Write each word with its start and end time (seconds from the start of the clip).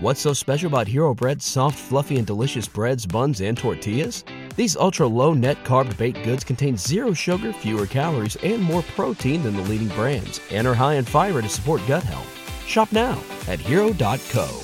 What's 0.00 0.20
so 0.20 0.32
special 0.32 0.68
about 0.68 0.86
Hero 0.86 1.12
Bread's 1.12 1.44
soft, 1.44 1.76
fluffy, 1.76 2.18
and 2.18 2.26
delicious 2.26 2.68
breads, 2.68 3.04
buns, 3.04 3.40
and 3.40 3.58
tortillas? 3.58 4.22
These 4.54 4.76
ultra 4.76 5.08
low 5.08 5.34
net 5.34 5.64
carb 5.64 5.96
baked 5.96 6.22
goods 6.22 6.44
contain 6.44 6.76
zero 6.76 7.12
sugar, 7.12 7.52
fewer 7.52 7.84
calories, 7.84 8.36
and 8.36 8.62
more 8.62 8.82
protein 8.94 9.42
than 9.42 9.56
the 9.56 9.62
leading 9.62 9.88
brands, 9.88 10.40
and 10.52 10.68
are 10.68 10.74
high 10.74 10.94
in 10.94 11.04
fiber 11.04 11.42
to 11.42 11.48
support 11.48 11.84
gut 11.88 12.04
health. 12.04 12.28
Shop 12.64 12.92
now 12.92 13.20
at 13.48 13.58
hero.co. 13.58 14.62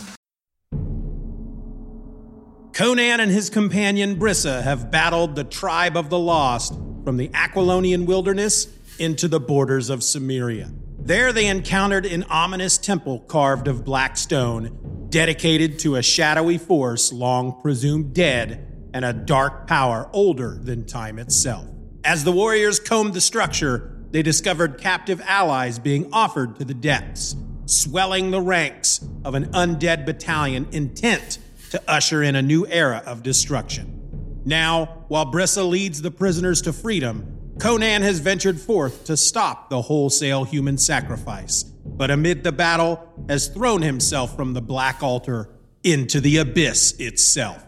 Conan 2.72 3.18
and 3.18 3.30
his 3.32 3.50
companion 3.50 4.14
Brissa 4.14 4.62
have 4.62 4.92
battled 4.92 5.34
the 5.34 5.42
tribe 5.42 5.96
of 5.96 6.10
the 6.10 6.18
lost 6.18 6.74
from 7.04 7.16
the 7.16 7.28
Aquilonian 7.30 8.06
wilderness 8.06 8.68
into 9.00 9.26
the 9.26 9.40
borders 9.40 9.90
of 9.90 9.98
Cimmeria. 9.98 10.72
There 10.96 11.32
they 11.32 11.48
encountered 11.48 12.06
an 12.06 12.22
ominous 12.30 12.78
temple 12.78 13.18
carved 13.26 13.66
of 13.66 13.84
black 13.84 14.16
stone, 14.16 14.93
dedicated 15.14 15.78
to 15.78 15.94
a 15.94 16.02
shadowy 16.02 16.58
force 16.58 17.12
long 17.12 17.62
presumed 17.62 18.12
dead 18.12 18.88
and 18.92 19.04
a 19.04 19.12
dark 19.12 19.64
power 19.68 20.10
older 20.12 20.58
than 20.60 20.84
time 20.84 21.20
itself. 21.20 21.64
As 22.02 22.24
the 22.24 22.32
warriors 22.32 22.80
combed 22.80 23.14
the 23.14 23.20
structure, 23.20 23.96
they 24.10 24.22
discovered 24.22 24.80
captive 24.80 25.20
allies 25.20 25.78
being 25.78 26.12
offered 26.12 26.56
to 26.56 26.64
the 26.64 26.74
depths, 26.74 27.36
swelling 27.64 28.32
the 28.32 28.40
ranks 28.40 29.06
of 29.24 29.36
an 29.36 29.44
undead 29.52 30.04
battalion 30.04 30.66
intent 30.72 31.38
to 31.70 31.80
usher 31.86 32.24
in 32.24 32.34
a 32.34 32.42
new 32.42 32.66
era 32.66 33.00
of 33.06 33.22
destruction. 33.22 34.42
Now, 34.44 35.04
while 35.06 35.30
Brissa 35.30 35.64
leads 35.64 36.02
the 36.02 36.10
prisoners 36.10 36.60
to 36.62 36.72
freedom, 36.72 37.34
Conan 37.60 38.02
has 38.02 38.18
ventured 38.18 38.60
forth 38.60 39.04
to 39.04 39.16
stop 39.16 39.70
the 39.70 39.82
wholesale 39.82 40.42
human 40.42 40.76
sacrifice, 40.76 41.62
but 41.62 42.10
amid 42.10 42.42
the 42.42 42.50
battle 42.50 43.12
has 43.28 43.48
thrown 43.48 43.82
himself 43.82 44.36
from 44.36 44.52
the 44.52 44.62
black 44.62 45.02
altar 45.02 45.48
into 45.82 46.20
the 46.20 46.38
abyss 46.38 46.94
itself. 46.98 47.64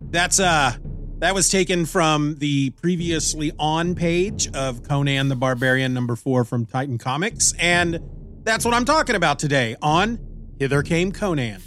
That's 0.00 0.40
uh 0.40 0.74
that 1.18 1.34
was 1.34 1.48
taken 1.48 1.86
from 1.86 2.36
the 2.36 2.70
previously 2.70 3.52
on 3.58 3.94
page 3.94 4.52
of 4.52 4.82
Conan 4.82 5.28
the 5.28 5.36
Barbarian 5.36 5.94
number 5.94 6.16
4 6.16 6.44
from 6.44 6.66
Titan 6.66 6.98
Comics 6.98 7.54
and 7.58 8.00
that's 8.42 8.64
what 8.64 8.74
I'm 8.74 8.84
talking 8.84 9.16
about 9.16 9.38
today 9.38 9.76
on 9.80 10.18
Hither 10.58 10.82
Came 10.82 11.12
Conan. 11.12 11.62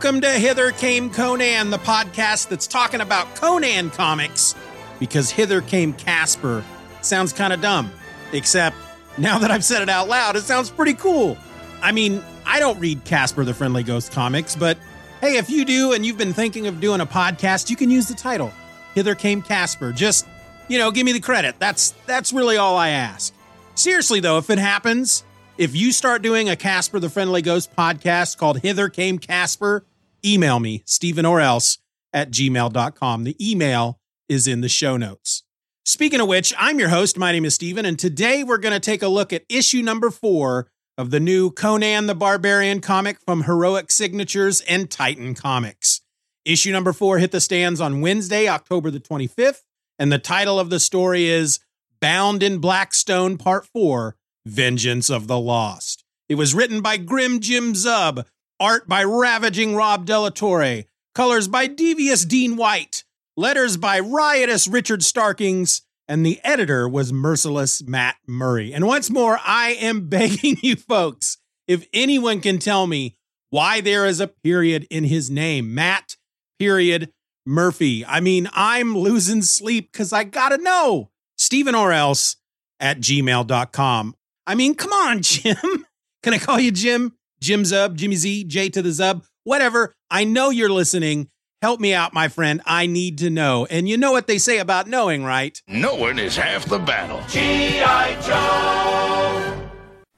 Welcome 0.00 0.20
to 0.20 0.30
Hither 0.30 0.70
Came 0.70 1.10
Conan, 1.10 1.70
the 1.70 1.78
podcast 1.78 2.50
that's 2.50 2.68
talking 2.68 3.00
about 3.00 3.34
Conan 3.34 3.90
comics 3.90 4.54
because 5.00 5.28
Hither 5.28 5.60
Came 5.60 5.92
Casper 5.92 6.62
sounds 7.02 7.32
kind 7.32 7.52
of 7.52 7.60
dumb. 7.60 7.90
Except 8.32 8.76
now 9.18 9.40
that 9.40 9.50
I've 9.50 9.64
said 9.64 9.82
it 9.82 9.88
out 9.88 10.06
loud, 10.06 10.36
it 10.36 10.42
sounds 10.42 10.70
pretty 10.70 10.94
cool. 10.94 11.36
I 11.82 11.90
mean, 11.90 12.22
I 12.46 12.60
don't 12.60 12.78
read 12.78 13.02
Casper 13.04 13.44
the 13.44 13.52
Friendly 13.52 13.82
Ghost 13.82 14.12
comics, 14.12 14.54
but 14.54 14.78
hey, 15.20 15.36
if 15.36 15.50
you 15.50 15.64
do 15.64 15.92
and 15.92 16.06
you've 16.06 16.16
been 16.16 16.32
thinking 16.32 16.68
of 16.68 16.80
doing 16.80 17.00
a 17.00 17.06
podcast, 17.06 17.68
you 17.68 17.74
can 17.74 17.90
use 17.90 18.06
the 18.06 18.14
title 18.14 18.52
Hither 18.94 19.16
Came 19.16 19.42
Casper. 19.42 19.90
Just, 19.90 20.28
you 20.68 20.78
know, 20.78 20.92
give 20.92 21.06
me 21.06 21.12
the 21.12 21.18
credit. 21.18 21.56
That's 21.58 21.90
that's 22.06 22.32
really 22.32 22.56
all 22.56 22.76
I 22.76 22.90
ask. 22.90 23.34
Seriously 23.74 24.20
though, 24.20 24.38
if 24.38 24.48
it 24.48 24.58
happens, 24.58 25.24
if 25.56 25.74
you 25.74 25.90
start 25.90 26.22
doing 26.22 26.48
a 26.48 26.54
Casper 26.54 27.00
the 27.00 27.10
Friendly 27.10 27.42
Ghost 27.42 27.74
podcast 27.74 28.38
called 28.38 28.60
Hither 28.60 28.88
Came 28.88 29.18
Casper, 29.18 29.84
email 30.24 30.60
me, 30.60 30.82
Stephen 30.86 31.26
or 31.26 31.40
else 31.40 31.78
at 32.12 32.30
gmail.com. 32.30 33.24
The 33.24 33.50
email 33.50 34.00
is 34.28 34.46
in 34.46 34.60
the 34.60 34.68
show 34.68 34.96
notes. 34.96 35.42
Speaking 35.84 36.20
of 36.20 36.28
which, 36.28 36.52
I'm 36.58 36.78
your 36.78 36.90
host. 36.90 37.16
My 37.16 37.32
name 37.32 37.44
is 37.44 37.54
Stephen, 37.54 37.86
and 37.86 37.98
today 37.98 38.44
we're 38.44 38.58
going 38.58 38.74
to 38.74 38.80
take 38.80 39.02
a 39.02 39.08
look 39.08 39.32
at 39.32 39.44
issue 39.48 39.82
number 39.82 40.10
four 40.10 40.70
of 40.98 41.10
the 41.10 41.20
new 41.20 41.50
Conan 41.50 42.06
the 42.06 42.14
Barbarian 42.14 42.80
comic 42.80 43.18
from 43.20 43.44
Heroic 43.44 43.90
Signatures 43.90 44.60
and 44.62 44.90
Titan 44.90 45.34
Comics. 45.34 46.02
Issue 46.44 46.72
number 46.72 46.92
four 46.92 47.18
hit 47.18 47.30
the 47.30 47.40
stands 47.40 47.80
on 47.80 48.00
Wednesday, 48.00 48.48
October 48.48 48.90
the 48.90 49.00
25th, 49.00 49.62
and 49.98 50.12
the 50.12 50.18
title 50.18 50.58
of 50.58 50.70
the 50.70 50.80
story 50.80 51.26
is 51.26 51.60
Bound 52.00 52.42
in 52.42 52.58
Blackstone 52.58 53.38
Part 53.38 53.66
4 53.66 54.16
Vengeance 54.44 55.08
of 55.08 55.26
the 55.26 55.38
Lost. 55.38 56.04
It 56.28 56.34
was 56.34 56.54
written 56.54 56.80
by 56.80 56.96
Grim 56.96 57.40
Jim 57.40 57.72
Zub, 57.72 58.24
art 58.60 58.88
by 58.88 59.04
Ravaging 59.04 59.74
Rob 59.76 60.04
De 60.04 60.18
La 60.18 60.30
Torre, 60.30 60.84
colors 61.14 61.48
by 61.48 61.66
Devious 61.66 62.24
Dean 62.24 62.56
White, 62.56 63.04
letters 63.36 63.76
by 63.76 64.00
Riotous 64.00 64.66
Richard 64.66 65.02
Starkings, 65.02 65.82
and 66.08 66.24
the 66.24 66.40
editor 66.42 66.88
was 66.88 67.12
Merciless 67.12 67.82
Matt 67.86 68.16
Murray. 68.26 68.72
And 68.72 68.86
once 68.86 69.10
more, 69.10 69.38
I 69.44 69.70
am 69.80 70.08
begging 70.08 70.56
you 70.62 70.76
folks, 70.76 71.38
if 71.66 71.86
anyone 71.92 72.40
can 72.40 72.58
tell 72.58 72.86
me 72.86 73.16
why 73.50 73.80
there 73.80 74.06
is 74.06 74.20
a 74.20 74.28
period 74.28 74.86
in 74.90 75.04
his 75.04 75.30
name, 75.30 75.74
Matt, 75.74 76.16
period, 76.58 77.12
Murphy. 77.46 78.04
I 78.04 78.20
mean, 78.20 78.48
I'm 78.52 78.96
losing 78.96 79.42
sleep 79.42 79.92
because 79.92 80.12
I 80.12 80.24
gotta 80.24 80.58
know. 80.58 81.10
Stephen 81.36 81.74
or 81.74 81.92
else 81.92 82.36
at 82.80 82.98
gmail.com. 83.00 84.14
I 84.46 84.54
mean, 84.54 84.74
come 84.74 84.92
on, 84.92 85.22
Jim. 85.22 85.86
Can 86.22 86.34
I 86.34 86.38
call 86.38 86.58
you 86.58 86.72
Jim? 86.72 87.14
Jim 87.40 87.62
Zub, 87.62 87.94
Jimmy 87.94 88.16
Z, 88.16 88.44
J 88.44 88.68
to 88.70 88.82
the 88.82 88.90
Zub, 88.90 89.24
whatever. 89.44 89.94
I 90.10 90.24
know 90.24 90.50
you're 90.50 90.68
listening. 90.68 91.28
Help 91.60 91.80
me 91.80 91.92
out, 91.92 92.14
my 92.14 92.28
friend. 92.28 92.62
I 92.64 92.86
need 92.86 93.18
to 93.18 93.30
know. 93.30 93.66
And 93.66 93.88
you 93.88 93.96
know 93.96 94.12
what 94.12 94.28
they 94.28 94.38
say 94.38 94.58
about 94.58 94.86
knowing, 94.86 95.24
right? 95.24 95.60
Knowing 95.66 96.18
is 96.18 96.36
half 96.36 96.66
the 96.66 96.78
battle. 96.78 97.20
G.I. 97.28 98.20
Joe. 98.22 99.68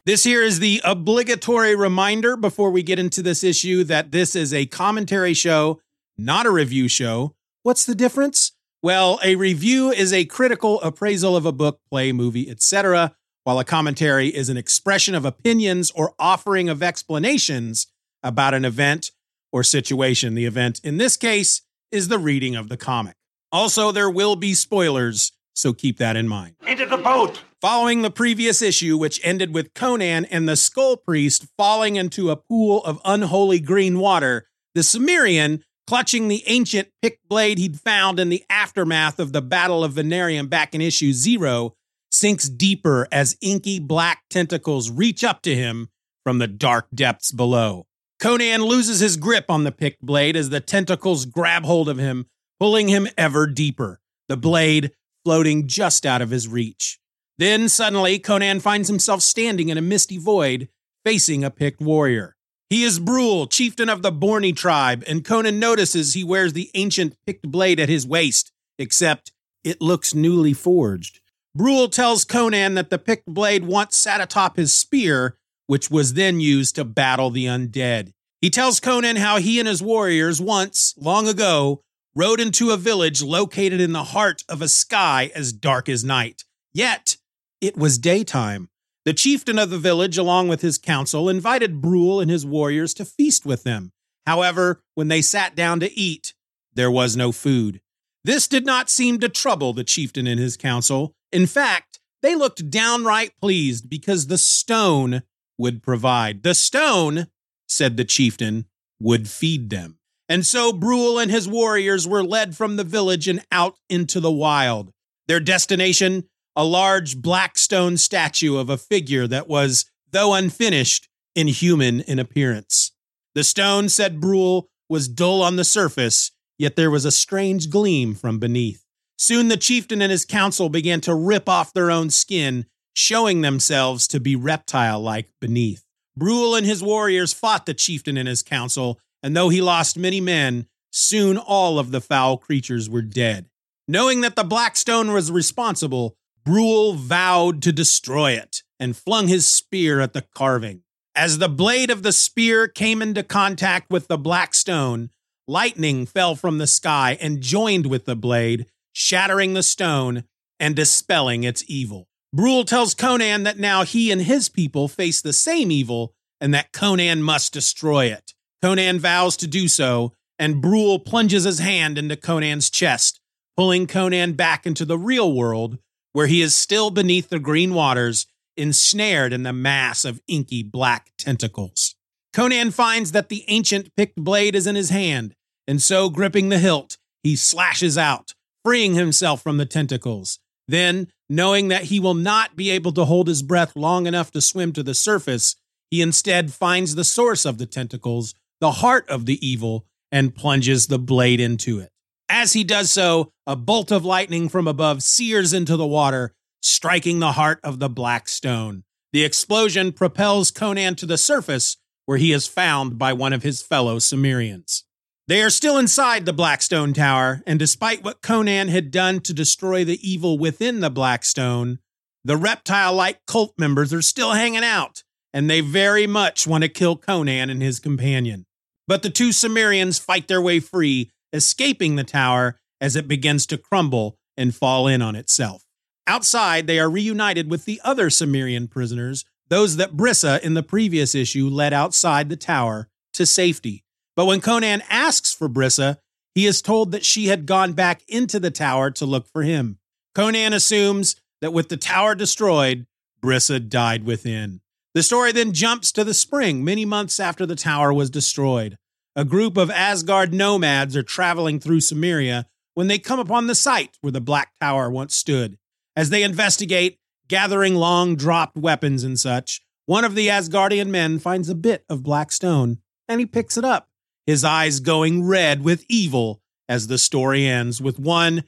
This 0.05 0.25
here 0.25 0.43
is 0.43 0.61
the 0.61 0.81
obligatory 0.85 1.75
reminder 1.75 2.37
before 2.37 2.71
we 2.71 2.83
get 2.83 2.99
into 2.99 3.23
this 3.23 3.45
issue 3.45 3.85
that 3.85 4.13
this 4.13 4.35
is 4.35 4.53
a 4.53 4.67
commentary 4.67 5.35
show, 5.35 5.81
not 6.19 6.47
a 6.47 6.51
review 6.51 6.89
show. 6.89 7.35
What's 7.63 7.85
the 7.85 7.95
difference? 7.95 8.53
Well, 8.83 9.21
a 9.23 9.37
review 9.37 9.91
is 9.91 10.13
a 10.13 10.25
critical 10.25 10.81
appraisal 10.81 11.37
of 11.37 11.45
a 11.45 11.53
book, 11.53 11.81
play, 11.91 12.13
movie, 12.13 12.51
etc., 12.51 13.15
while 13.45 13.59
a 13.59 13.65
commentary 13.65 14.29
is 14.29 14.49
an 14.49 14.57
expression 14.57 15.15
of 15.15 15.25
opinions 15.25 15.91
or 15.93 16.15
offering 16.19 16.69
of 16.69 16.83
explanations 16.83 17.87
about 18.23 18.55
an 18.55 18.65
event 18.65 19.11
or 19.53 19.63
situation. 19.63 20.35
The 20.35 20.47
event 20.47 20.81
in 20.85 20.99
this 20.99 21.17
case 21.17 21.63
is 21.91 22.09
the 22.09 22.19
reading 22.19 22.55
of 22.55 22.69
the 22.69 22.77
comic. 22.77 23.17
Also, 23.53 23.91
there 23.91 24.11
will 24.11 24.37
be 24.37 24.55
spoilers, 24.55 25.33
so 25.55 25.73
keep 25.73 25.99
that 25.99 26.17
in 26.17 26.29
mind. 26.29 26.55
Into 26.67 26.87
the 26.87 26.97
boat! 26.97 27.43
Following 27.61 28.03
the 28.03 28.11
previous 28.11 28.63
issue, 28.63 28.97
which 28.97 29.21
ended 29.23 29.55
with 29.55 29.75
Conan 29.75 30.25
and 30.27 30.49
the 30.49 30.57
Skull 30.57 30.97
Priest 30.97 31.47
falling 31.59 31.97
into 31.97 32.31
a 32.31 32.37
pool 32.37 32.83
of 32.85 33.01
unholy 33.05 33.61
green 33.61 33.99
water, 33.99 34.47
the 34.75 34.83
Cimmerian, 34.83 35.63
clutching 35.87 36.29
the 36.29 36.45
ancient 36.47 36.89
Pict 37.03 37.19
blade 37.29 37.59
he'd 37.59 37.81
found 37.81 38.21
in 38.21 38.29
the 38.29 38.45
aftermath 38.49 39.19
of 39.19 39.33
the 39.33 39.43
Battle 39.43 39.83
of 39.83 39.95
Venarium 39.95 40.49
back 40.49 40.75
in 40.75 40.81
issue 40.81 41.13
zero, 41.13 41.75
sinks 42.21 42.51
deeper 42.51 43.09
as 43.11 43.39
inky 43.41 43.81
black 43.81 44.25
tentacles 44.29 44.91
reach 44.91 45.25
up 45.25 45.41
to 45.41 45.55
him 45.55 45.89
from 46.23 46.37
the 46.37 46.47
dark 46.47 46.87
depths 46.95 47.33
below. 47.33 47.87
Conan 48.21 48.63
loses 48.63 49.01
his 49.01 49.17
grip 49.17 49.47
on 49.49 49.65
the 49.65 49.73
Pict 49.73 50.03
blade 50.03 50.37
as 50.37 50.51
the 50.51 50.61
tentacles 50.61 51.25
grab 51.25 51.65
hold 51.65 51.89
of 51.89 51.97
him, 51.97 52.27
pulling 52.59 52.89
him 52.89 53.09
ever 53.17 53.47
deeper, 53.47 54.01
the 54.29 54.37
blade 54.37 54.93
floating 55.25 55.67
just 55.67 56.05
out 56.05 56.21
of 56.21 56.29
his 56.29 56.47
reach. 56.47 57.01
Then 57.39 57.71
suddenly, 57.71 58.19
Conan 58.19 58.61
finds 58.61 58.89
himself 58.89 59.23
standing 59.23 59.71
in 59.71 59.79
a 59.79 59.83
misty 59.83 60.19
void, 60.19 60.69
facing 61.07 61.43
a 61.43 61.51
Pict 61.51 61.81
warrior. 61.81 62.37
He 62.69 62.85
is 62.85 63.01
Brule, 63.01 63.47
chieftain 63.47 63.89
of 63.89 64.03
the 64.03 64.13
Borny 64.13 64.55
tribe, 64.55 65.03
and 65.07 65.25
Conan 65.25 65.59
notices 65.59 66.13
he 66.13 66.23
wears 66.23 66.53
the 66.53 66.71
ancient 66.75 67.17
Pict 67.27 67.51
blade 67.51 67.81
at 67.81 67.89
his 67.89 68.07
waist, 68.07 68.53
except 68.79 69.33
it 69.65 69.81
looks 69.81 70.15
newly 70.15 70.53
forged. 70.53 71.20
Brule 71.55 71.89
tells 71.89 72.25
Conan 72.25 72.75
that 72.75 72.91
the 72.91 72.99
picked 72.99 73.27
blade 73.27 73.65
once 73.65 73.97
sat 73.97 74.21
atop 74.21 74.57
his 74.57 74.73
spear, 74.73 75.37
which 75.67 75.91
was 75.91 76.15
then 76.15 76.41
used 76.41 76.77
to 76.77 76.85
battle 76.85 77.31
the 77.31 77.47
undead. 77.47 78.13
He 78.41 78.51
tells 78.51 78.81
Conan 78.81 79.17
how 79.17 79.39
he 79.39 79.59
and 79.59 79.69
his 79.69 79.83
warriors 79.83 80.41
once, 80.41 80.95
long 80.97 81.29
ago, 81.29 81.83
rode 82.15 82.41
into 82.41 82.71
a 82.71 82.77
village 82.77 83.23
located 83.23 83.81
in 83.81 83.93
the 83.93 84.05
heart 84.05 84.43
of 84.49 84.63
a 84.63 84.69
sky 84.69 85.31
as 85.35 85.53
dark 85.53 85.89
as 85.89 86.05
night. 86.05 86.45
Yet, 86.73 87.17
it 87.61 87.77
was 87.77 87.99
daytime. 87.99 88.69
The 89.05 89.13
chieftain 89.13 89.59
of 89.59 89.71
the 89.71 89.79
village, 89.79 90.19
along 90.19 90.49
with 90.49 90.61
his 90.61 90.79
council, 90.79 91.29
invited 91.29 91.81
Brule 91.81 92.21
and 92.21 92.31
his 92.31 92.47
warriors 92.47 92.95
to 92.95 93.05
feast 93.05 93.45
with 93.45 93.65
them. 93.65 93.93
However, 94.27 94.83
when 94.95 95.09
they 95.09 95.23
sat 95.23 95.57
down 95.57 95.81
to 95.81 95.99
eat, 95.99 96.35
there 96.75 96.91
was 96.91 97.17
no 97.17 97.33
food. 97.33 97.81
This 98.25 98.47
did 98.47 98.67
not 98.67 98.91
seem 98.91 99.19
to 99.21 99.29
trouble 99.29 99.73
the 99.73 99.85
chieftain 99.85 100.27
and 100.27 100.39
his 100.39 100.57
council. 100.57 101.15
In 101.33 101.47
fact, 101.47 102.01
they 102.23 102.35
looked 102.35 102.71
downright 102.71 103.33
pleased 103.41 103.89
because 103.89 104.27
the 104.27 104.39
stone 104.39 105.23
would 105.59 105.83
provide. 105.83 106.43
The 106.43 106.55
stone 106.55 107.27
said 107.71 107.97
the 107.97 108.05
chieftain, 108.05 108.67
would 109.01 109.29
feed 109.29 109.71
them. 109.71 109.99
And 110.29 110.47
so 110.47 110.73
Brule 110.73 111.19
and 111.19 111.31
his 111.31 111.49
warriors 111.49 112.07
were 112.07 112.23
led 112.23 112.57
from 112.57 112.77
the 112.77 112.85
village 112.85 113.27
and 113.27 113.45
out 113.51 113.77
into 113.89 114.21
the 114.21 114.31
wild. 114.31 114.93
Their 115.27 115.41
destination, 115.41 116.29
a 116.55 116.65
large 116.65 117.17
black 117.17 117.57
stone 117.57 117.97
statue 117.97 118.57
of 118.57 118.69
a 118.69 118.77
figure 118.77 119.27
that 119.27 119.49
was, 119.49 119.87
though 120.11 120.35
unfinished, 120.35 121.09
inhuman 121.35 122.01
in 122.01 122.19
appearance. 122.19 122.93
The 123.35 123.45
stone, 123.45 123.89
said 123.89 124.21
Brule, 124.21 124.69
was 124.89 125.09
dull 125.09 125.43
on 125.43 125.57
the 125.57 125.65
surface, 125.65 126.33
yet 126.61 126.77
there 126.77 126.91
was 126.91 127.07
a 127.07 127.11
strange 127.11 127.71
gleam 127.71 128.15
from 128.15 128.39
beneath. 128.39 128.85
Soon 129.17 129.49
the 129.49 129.57
chieftain 129.57 130.03
and 130.03 130.13
his 130.13 130.27
council 130.27 130.69
began 130.69 131.01
to 131.01 131.15
rip 131.15 131.49
off 131.49 131.73
their 131.73 131.91
own 131.91 132.11
skin, 132.11 132.67
showing 132.93 133.41
themselves 133.41 134.07
to 134.07 134.21
be 134.21 134.37
reptile 134.37 135.01
like 135.01 135.31
beneath. 135.41 135.87
Brule 136.15 136.55
and 136.55 136.67
his 136.67 136.83
warriors 136.83 137.33
fought 137.33 137.65
the 137.65 137.73
chieftain 137.73 138.19
and 138.19 138.29
his 138.29 138.43
council, 138.43 139.01
and 139.23 139.35
though 139.35 139.49
he 139.49 139.63
lost 139.63 139.97
many 139.97 140.21
men, 140.21 140.67
soon 140.91 141.39
all 141.39 141.79
of 141.79 141.93
the 141.93 142.01
foul 142.01 142.37
creatures 142.37 142.91
were 142.91 143.01
dead. 143.01 143.49
Knowing 143.89 144.21
that 144.21 144.37
the 144.37 144.45
black 144.45 144.77
stone 144.77 145.13
was 145.13 145.33
responsible, 145.33 146.15
Brule 146.45 146.93
vowed 146.93 147.63
to 147.63 147.73
destroy 147.73 148.33
it 148.33 148.63
and 148.79 148.95
flung 148.95 149.29
his 149.29 149.49
spear 149.49 150.01
at 150.01 150.13
the 150.13 150.27
carving. 150.35 150.83
As 151.15 151.39
the 151.39 151.49
blade 151.49 151.91
of 151.91 152.03
the 152.03 152.13
spear 152.13 152.69
came 152.69 153.01
into 153.01 153.23
contact 153.23 153.91
with 153.91 154.09
the 154.09 154.19
black 154.19 154.53
stone, 154.55 155.09
lightning 155.51 156.07
fell 156.07 156.37
from 156.37 156.59
the 156.59 156.67
sky 156.67 157.19
and 157.21 157.41
joined 157.41 157.87
with 157.87 158.05
the 158.05 158.15
blade, 158.15 158.67
shattering 158.93 159.53
the 159.53 159.63
stone 159.65 160.23
and 160.61 160.77
dispelling 160.77 161.43
its 161.43 161.65
evil. 161.67 162.07
Brule 162.33 162.65
tells 162.65 162.95
Conan 162.95 163.43
that 163.43 163.59
now 163.59 163.83
he 163.83 164.13
and 164.13 164.23
his 164.23 164.49
people 164.49 164.87
face 164.87 165.21
the 165.21 165.33
same 165.33 165.73
evil 165.73 166.15
and 166.41 166.55
that 166.55 166.73
Conan 166.73 167.23
must 167.23 167.53
destroy 167.53 168.07
it. 168.07 168.33
Conan 168.63 169.01
vows 169.01 169.37
to 169.39 169.49
do 169.49 169.67
so, 169.67 170.13
and 170.39 170.63
Brule 170.63 171.01
plunges 171.01 171.45
his 171.45 171.59
hand 171.59 171.99
into 171.99 172.17
Conan's 172.17 172.71
chest, 172.71 173.21
pulling 173.57 173.89
Conan 173.89 174.35
back 174.35 174.67
into 174.67 174.85
the 174.85 174.99
real 174.99 175.35
world, 175.35 175.79
where 176.13 176.29
he 176.29 176.41
is 176.41 176.55
still 176.55 176.91
beneath 176.91 177.29
the 177.29 177.41
green 177.41 177.75
waters 177.75 178.27
ensnared 178.57 179.33
in 179.33 179.43
the 179.43 179.53
mass 179.53 180.05
of 180.05 180.21
inky 180.29 180.63
black 180.63 181.11
tentacles. 181.19 181.97
Conan 182.33 182.71
finds 182.71 183.11
that 183.13 183.29
the 183.29 183.45
ancient 183.49 183.95
Pict 183.97 184.15
blade 184.15 184.55
is 184.55 184.67
in 184.67 184.77
his 184.77 184.91
hand, 184.91 185.35
and 185.71 185.81
so, 185.81 186.11
gripping 186.11 186.49
the 186.49 186.59
hilt, 186.59 186.99
he 187.23 187.37
slashes 187.37 187.97
out, 187.97 188.35
freeing 188.65 188.95
himself 188.95 189.41
from 189.41 189.57
the 189.57 189.65
tentacles. 189.65 190.41
Then, 190.67 191.07
knowing 191.29 191.69
that 191.69 191.85
he 191.85 192.01
will 192.01 192.15
not 192.15 192.57
be 192.57 192.71
able 192.71 192.91
to 192.95 193.05
hold 193.05 193.29
his 193.29 193.45
breath 193.45 193.77
long 193.77 194.09
enough 194.09 194.33
to 194.33 194.41
swim 194.41 194.73
to 194.73 194.83
the 194.83 194.95
surface, 194.95 195.55
he 195.89 196.03
instead 196.03 196.53
finds 196.53 196.97
the 196.97 197.05
source 197.05 197.45
of 197.45 197.59
the 197.59 197.67
tentacles, 197.67 198.35
the 198.61 198.73
heart 198.73 199.09
of 199.09 199.27
the 199.27 199.39
evil, 199.47 199.87
and 200.11 200.35
plunges 200.35 200.89
the 200.89 200.99
blade 200.99 201.39
into 201.39 201.79
it. 201.79 201.91
As 202.29 202.53
he 202.53 202.65
does 202.65 202.91
so, 202.91 203.31
a 203.47 203.55
bolt 203.55 203.93
of 203.93 204.05
lightning 204.05 204.49
from 204.49 204.67
above 204.67 205.05
sears 205.05 205.53
into 205.53 205.77
the 205.77 205.87
water, 205.87 206.35
striking 206.63 207.21
the 207.21 207.33
heart 207.33 207.61
of 207.63 207.79
the 207.79 207.89
black 207.89 208.29
stone. 208.29 208.83
The 209.13 209.23
explosion 209.23 209.93
propels 209.93 210.51
Conan 210.51 210.97
to 210.97 211.07
the 211.07 211.17
surface, 211.17 211.77
where 212.07 212.19
he 212.19 212.33
is 212.33 212.49
found 212.49 212.99
by 212.99 213.13
one 213.13 213.33
of 213.33 213.45
his 213.45 213.63
fellow 213.63 214.01
Cimmerians. 214.01 214.83
They 215.31 215.43
are 215.43 215.51
still 215.51 215.79
inside 215.79 216.27
the 216.27 216.33
Blackstone 216.33 216.93
Tower, 216.93 217.41
and 217.47 217.57
despite 217.57 218.03
what 218.03 218.21
Conan 218.21 218.67
had 218.67 218.91
done 218.91 219.21
to 219.21 219.33
destroy 219.33 219.85
the 219.85 220.01
evil 220.03 220.39
within 220.39 220.81
the 220.81 220.91
Blackstone, 220.91 221.79
the 222.25 222.37
reptile 222.37 222.95
like 222.95 223.25
cult 223.29 223.55
members 223.57 223.95
are 223.95 224.03
still 224.03 224.33
hanging 224.33 224.65
out, 224.65 225.05
and 225.33 225.49
they 225.49 225.61
very 225.61 226.09
much 226.09 226.49
want 226.49 226.65
to 226.65 226.69
kill 226.69 226.97
Conan 226.97 227.49
and 227.49 227.63
his 227.63 227.79
companion. 227.79 228.45
But 228.89 229.05
the 229.05 229.09
two 229.09 229.29
Cimmerians 229.29 230.01
fight 230.01 230.27
their 230.27 230.43
way 230.43 230.59
free, 230.59 231.13
escaping 231.33 231.95
the 231.95 232.03
tower 232.03 232.59
as 232.81 232.97
it 232.97 233.07
begins 233.07 233.47
to 233.47 233.57
crumble 233.57 234.17
and 234.37 234.53
fall 234.53 234.89
in 234.89 235.01
on 235.01 235.15
itself. 235.15 235.63
Outside, 236.09 236.67
they 236.67 236.81
are 236.81 236.91
reunited 236.91 237.49
with 237.49 237.67
the 237.67 237.81
other 237.85 238.11
Cimmerian 238.11 238.67
prisoners, 238.67 239.25
those 239.47 239.77
that 239.77 239.97
Brissa 239.97 240.41
in 240.41 240.55
the 240.55 240.65
previous 240.65 241.15
issue 241.15 241.49
led 241.49 241.73
outside 241.73 242.31
the 242.31 242.37
tower 242.37 242.89
to 243.13 243.25
safety. 243.25 243.85
But 244.21 244.27
when 244.27 244.43
Conan 244.43 244.83
asks 244.91 245.33
for 245.33 245.49
Brissa, 245.49 245.97
he 246.35 246.45
is 246.45 246.61
told 246.61 246.93
that 246.93 247.07
she 247.07 247.29
had 247.29 247.47
gone 247.47 247.73
back 247.73 248.03
into 248.07 248.39
the 248.39 248.51
tower 248.51 248.91
to 248.91 249.07
look 249.07 249.27
for 249.27 249.45
him. 249.45 249.79
Conan 250.15 250.53
assumes 250.53 251.17
that 251.41 251.55
with 251.55 251.71
the 251.71 251.79
tower 251.79 252.15
destroyed, 252.15 252.85
Brissa 253.23 253.67
died 253.67 254.05
within. 254.05 254.61
The 254.93 255.03
story 255.03 255.33
then 255.33 255.55
jumps 255.55 255.91
to 255.93 256.05
the 256.05 256.13
spring, 256.13 256.63
many 256.63 256.85
months 256.85 257.19
after 257.19 257.47
the 257.47 257.57
tower 257.57 257.95
was 257.95 258.11
destroyed. 258.11 258.77
A 259.17 259.25
group 259.25 259.57
of 259.57 259.71
Asgard 259.71 260.35
nomads 260.35 260.95
are 260.99 261.03
traveling 261.03 261.59
through 261.59 261.81
Cimmeria 261.81 262.45
when 262.75 262.89
they 262.89 262.99
come 262.99 263.21
upon 263.21 263.47
the 263.47 263.55
site 263.55 263.97
where 264.03 264.13
the 264.13 264.21
Black 264.21 264.53
Tower 264.61 264.91
once 264.91 265.17
stood. 265.17 265.57
As 265.97 266.11
they 266.11 266.25
investigate, 266.25 266.99
gathering 267.27 267.75
long 267.75 268.17
dropped 268.17 268.59
weapons 268.59 269.03
and 269.03 269.19
such, 269.19 269.63
one 269.87 270.05
of 270.05 270.15
the 270.15 270.29
Asgardian 270.29 270.89
men 270.89 271.19
finds 271.19 271.49
a 271.49 271.55
bit 271.55 271.87
of 271.89 272.03
black 272.03 272.31
stone 272.31 272.81
and 273.09 273.19
he 273.19 273.25
picks 273.25 273.57
it 273.57 273.65
up, 273.65 273.90
his 274.31 274.45
eyes 274.45 274.79
going 274.79 275.27
red 275.27 275.65
with 275.65 275.85
evil 275.89 276.41
as 276.69 276.87
the 276.87 276.99
story 276.99 277.47
ends 277.47 277.83
with 277.83 277.99
one 277.99 278.45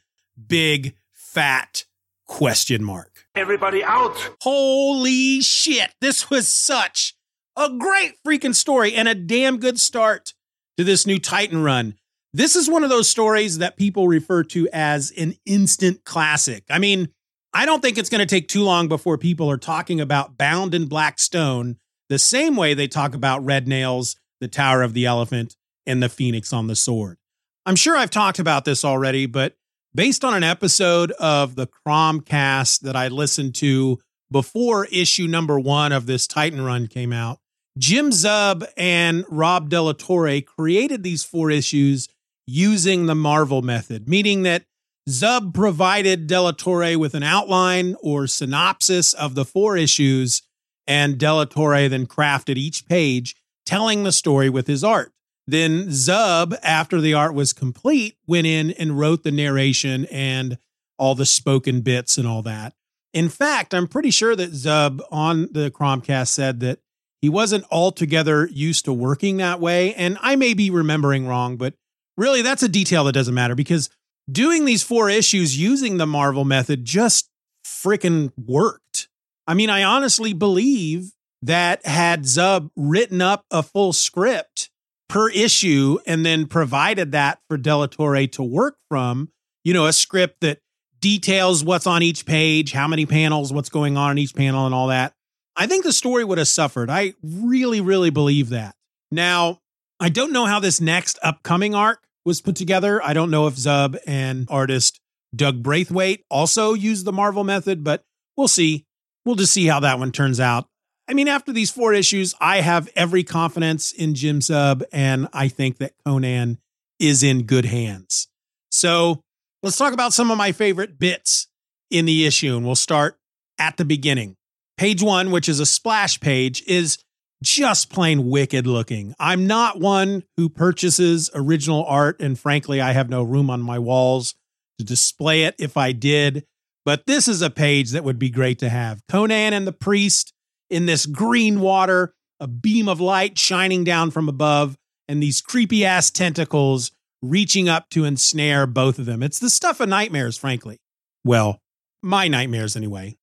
big 0.47 0.95
fat 1.13 1.85
question 2.25 2.85
mark. 2.85 3.27
Everybody 3.35 3.83
out! 3.83 4.17
Holy 4.43 5.41
shit, 5.41 5.91
this 6.01 6.31
was 6.31 6.47
such 6.47 7.17
a 7.57 7.69
great 7.69 8.15
freaking 8.25 8.55
story 8.55 8.95
and 8.95 9.09
a 9.09 9.15
damn 9.17 9.59
good 9.59 9.81
start 9.81 10.35
to 10.77 10.85
this 10.85 11.05
new 11.05 11.19
Titan 11.19 11.65
run. 11.65 11.95
This 12.33 12.55
is 12.55 12.71
one 12.71 12.85
of 12.85 12.91
those 12.91 13.09
stories 13.09 13.59
that 13.59 13.77
people 13.77 14.07
refer 14.07 14.45
to 14.45 14.69
as 14.73 15.13
an 15.19 15.35
instant 15.45 16.05
classic. 16.05 16.63
I 16.71 16.79
mean, 16.79 17.09
I 17.53 17.67
don't 17.67 17.83
think 17.83 17.99
it's 17.99 18.09
going 18.09 18.21
to 18.21 18.27
take 18.27 18.47
too 18.47 18.63
long 18.63 18.87
before 18.87 19.19
people 19.19 19.51
are 19.51 19.59
talking 19.59 20.01
about 20.01 20.39
Bound 20.39 20.75
in 20.75 20.87
Black 20.87 21.19
Stone 21.19 21.77
the 22.09 22.21
same 22.21 22.55
way 22.55 22.73
they 22.73 22.87
talk 22.87 23.15
about 23.15 23.45
Red 23.45 23.67
Nails, 23.67 24.15
the 24.41 24.49
Tower 24.49 24.83
of 24.83 24.95
the 24.95 25.07
Elephant, 25.07 25.57
and 25.87 26.03
the 26.03 26.09
Phoenix 26.09 26.53
on 26.53 26.67
the 26.67 26.77
Sword. 26.77 27.19
I'm 27.65 27.77
sure 27.77 27.97
I've 27.97 28.11
talked 28.11 28.39
about 28.39 28.65
this 28.65 28.85
already, 28.85 29.27
but 29.27 29.55
based 29.95 30.25
on 30.25 30.35
an 30.35 30.45
episode 30.45 31.13
of 31.13 31.55
the 31.55 31.69
Cromcast 31.69 32.81
that 32.81 32.97
I 32.97 33.09
listened 33.09 33.55
to 33.57 33.99
before 34.31 34.87
issue 34.87 35.27
number 35.27 35.61
one 35.61 35.93
of 35.93 36.07
this 36.07 36.27
Titan 36.27 36.63
run 36.63 36.87
came 36.87 37.13
out, 37.13 37.39
Jim 37.79 38.11
Zub 38.11 38.67
and 38.77 39.25
Rob 39.29 39.71
Torre 39.71 40.41
created 40.41 41.03
these 41.03 41.25
four 41.25 41.51
issues 41.51 42.09
using 42.47 43.07
the 43.07 43.15
Marvel 43.15 43.63
method, 43.63 44.09
meaning 44.09 44.43
that 44.43 44.65
Zub 45.09 45.55
provided 45.55 46.29
Torre 46.29 46.99
with 46.99 47.15
an 47.15 47.23
outline 47.23 47.97
or 48.01 48.27
synopsis 48.27 49.13
of 49.13 49.35
the 49.35 49.45
four 49.45 49.77
issues, 49.77 50.43
and 50.87 51.19
Torre 51.19 51.89
then 51.89 52.07
crafted 52.07 52.57
each 52.57 52.87
page 52.87 53.37
telling 53.65 54.03
the 54.03 54.13
story 54.13 54.51
with 54.51 54.67
his 54.67 54.85
art. 54.85 55.13
Then 55.47 55.89
Zub, 55.89 56.57
after 56.63 57.01
the 57.01 57.15
art 57.15 57.35
was 57.35 57.53
complete, 57.53 58.17
went 58.27 58.47
in 58.47 58.71
and 58.73 58.99
wrote 58.99 59.25
the 59.25 59.33
narration 59.33 60.07
and 60.07 60.59
all 60.99 61.15
the 61.15 61.27
spoken 61.27 61.81
bits 61.81 62.17
and 62.17 62.29
all 62.29 62.43
that. 62.43 62.75
In 63.13 63.29
fact, 63.29 63.75
I'm 63.75 63.89
pretty 63.89 64.11
sure 64.11 64.35
that 64.37 64.53
Zub 64.53 65.01
on 65.11 65.49
the 65.53 65.71
Cromcast 65.71 66.29
said 66.29 66.61
that 66.61 66.79
he 67.21 67.29
wasn't 67.29 67.65
altogether 67.71 68.49
used 68.53 68.85
to 68.87 68.93
working 68.93 69.37
that 69.37 69.61
way. 69.61 69.95
And 69.95 70.17
I 70.21 70.37
may 70.37 70.55
be 70.55 70.71
remembering 70.71 71.27
wrong, 71.27 71.57
but 71.57 71.75
really 72.17 72.43
that's 72.43 72.63
a 72.63 72.69
detail 72.69 73.05
that 73.05 73.13
doesn't 73.13 73.35
matter 73.35 73.55
because 73.55 73.91
doing 74.31 74.65
these 74.65 74.83
four 74.83 75.11
issues 75.11 75.59
using 75.59 75.99
the 75.99 76.07
Marvel 76.07 76.45
method 76.45 76.85
just 76.85 77.29
freaking 77.65 78.33
worked. 78.37 79.09
I 79.47 79.55
mean, 79.55 79.71
I 79.71 79.83
honestly 79.83 80.33
believe 80.33 81.13
that 81.43 81.85
had 81.85 82.23
Zub 82.23 82.71
written 82.77 83.21
up 83.21 83.45
a 83.51 83.63
full 83.63 83.93
script 83.93 84.71
per 85.13 85.29
issue 85.29 85.99
and 86.07 86.25
then 86.25 86.47
provided 86.47 87.13
that 87.13 87.39
for 87.47 87.59
De 87.59 87.77
La 87.77 87.87
Torre 87.87 88.27
to 88.27 88.43
work 88.43 88.77
from, 88.89 89.29
you 89.63 89.75
know, 89.75 89.85
a 89.85 89.93
script 89.93 90.41
that 90.41 90.59
details 91.01 91.63
what's 91.63 91.87
on 91.87 92.03
each 92.03 92.25
page, 92.25 92.73
how 92.73 92.89
many 92.89 93.05
panels, 93.05 93.53
what's 93.53 93.69
going 93.69 93.99
on 93.99 94.13
in 94.13 94.19
each 94.19 94.35
panel, 94.35 94.65
and 94.65 94.75
all 94.75 94.87
that, 94.87 95.13
I 95.55 95.67
think 95.67 95.85
the 95.85 95.93
story 95.93 96.25
would 96.25 96.39
have 96.39 96.49
suffered. 96.49 96.89
I 96.89 97.13
really, 97.23 97.83
really 97.83 98.09
believe 98.09 98.49
that. 98.49 98.75
Now, 99.11 99.59
I 100.01 100.09
don't 100.09 100.33
know 100.33 100.47
how 100.47 100.61
this 100.61 100.81
next 100.81 101.19
upcoming 101.23 101.75
arc 101.75 102.03
was 102.25 102.41
put 102.41 102.57
together. 102.57 103.05
I 103.05 103.13
don't 103.13 103.31
know 103.31 103.47
if 103.47 103.57
Zub 103.57 103.99
and 104.07 104.47
artist 104.49 104.99
Doug 105.37 105.63
Braithwaite 105.63 106.25
also 106.31 106.73
used 106.73 107.05
the 107.05 107.13
Marvel 107.13 107.45
method, 107.45 107.85
but 107.85 108.03
we'll 108.35 108.49
see. 108.49 108.87
We'll 109.27 109.35
just 109.35 109.53
see 109.53 109.67
how 109.67 109.81
that 109.81 109.99
one 109.99 110.11
turns 110.11 110.41
out. 110.41 110.69
I 111.09 111.15
mean, 111.15 111.29
after 111.29 111.53
these 111.53 111.71
four 111.71 111.93
issues, 111.93 112.35
I 112.41 112.61
have 112.61 112.89
every 112.95 113.25
confidence 113.25 113.93
in 113.93 114.15
Jim 114.15 114.41
Zub, 114.41 114.83
and 114.93 115.29
I 115.33 115.49
think 115.49 115.79
that 115.79 115.93
Conan 116.07 116.59
is 116.99 117.23
in 117.23 117.43
good 117.43 117.65
hands. 117.65 118.29
So 118.71 119.21
let's 119.63 119.77
talk 119.77 119.93
about 119.93 120.13
some 120.13 120.31
of 120.31 120.39
my 120.39 120.53
favorite 120.53 120.99
bits 120.99 121.49
in 121.91 122.05
the 122.05 122.25
issue, 122.25 122.57
and 122.57 122.65
we'll 122.65 122.77
start 122.77 123.19
at 123.59 123.77
the 123.77 123.85
beginning. 123.85 124.37
Page 124.79 125.03
one, 125.03 125.31
which 125.31 125.49
is 125.49 125.61
a 125.61 125.67
splash 125.67 126.21
page, 126.21 126.63
is 126.67 126.99
just 127.43 127.91
plain 127.91 128.31
wicked 128.31 128.67
looking. 128.67 129.15
I'm 129.19 129.47
not 129.47 129.81
one 129.81 130.23
who 130.37 130.49
purchases 130.49 131.31
original 131.35 131.85
art, 131.85 132.21
and 132.21 132.39
frankly, 132.39 132.81
I 132.81 132.93
have 132.93 133.11
no 133.11 133.23
room 133.23 133.51
on 133.51 133.61
my 133.61 133.79
walls 133.79 134.35
to 134.79 134.85
display 134.85 135.45
it 135.45 135.57
if 135.59 135.77
I 135.77 135.93
did. 135.93 136.45
But 136.85 137.07
this 137.07 137.29
is 137.29 137.43
a 137.43 137.51
page 137.51 137.91
that 137.91 138.05
would 138.05 138.19
be 138.19 138.31
great 138.31 138.59
to 138.61 138.69
have. 138.69 139.03
Conan 139.09 139.53
and 139.53 139.67
the 139.67 139.73
priest 139.73 140.33
in 140.73 140.87
this 140.87 141.07
green 141.07 141.61
water, 141.61 142.15
a 142.41 142.49
beam 142.49 142.89
of 142.89 143.01
light 143.01 143.39
shining 143.39 143.85
down 143.85 144.11
from 144.11 144.29
above, 144.29 144.77
and 145.07 145.23
these 145.23 145.41
creepy 145.41 145.85
ass 145.85 146.11
tentacles 146.11 146.91
reaching 147.21 147.69
up 147.69 147.89
to 147.91 148.05
ensnare 148.05 148.67
both 148.67 148.99
of 148.99 149.07
them. 149.07 149.23
It's 149.23 149.39
the 149.39 149.51
stuff 149.51 149.81
of 149.81 149.89
nightmares, 149.89 150.37
frankly. 150.37 150.79
Well, 151.25 151.61
my 152.03 152.27
nightmares 152.27 152.75
anyway. 152.75 153.17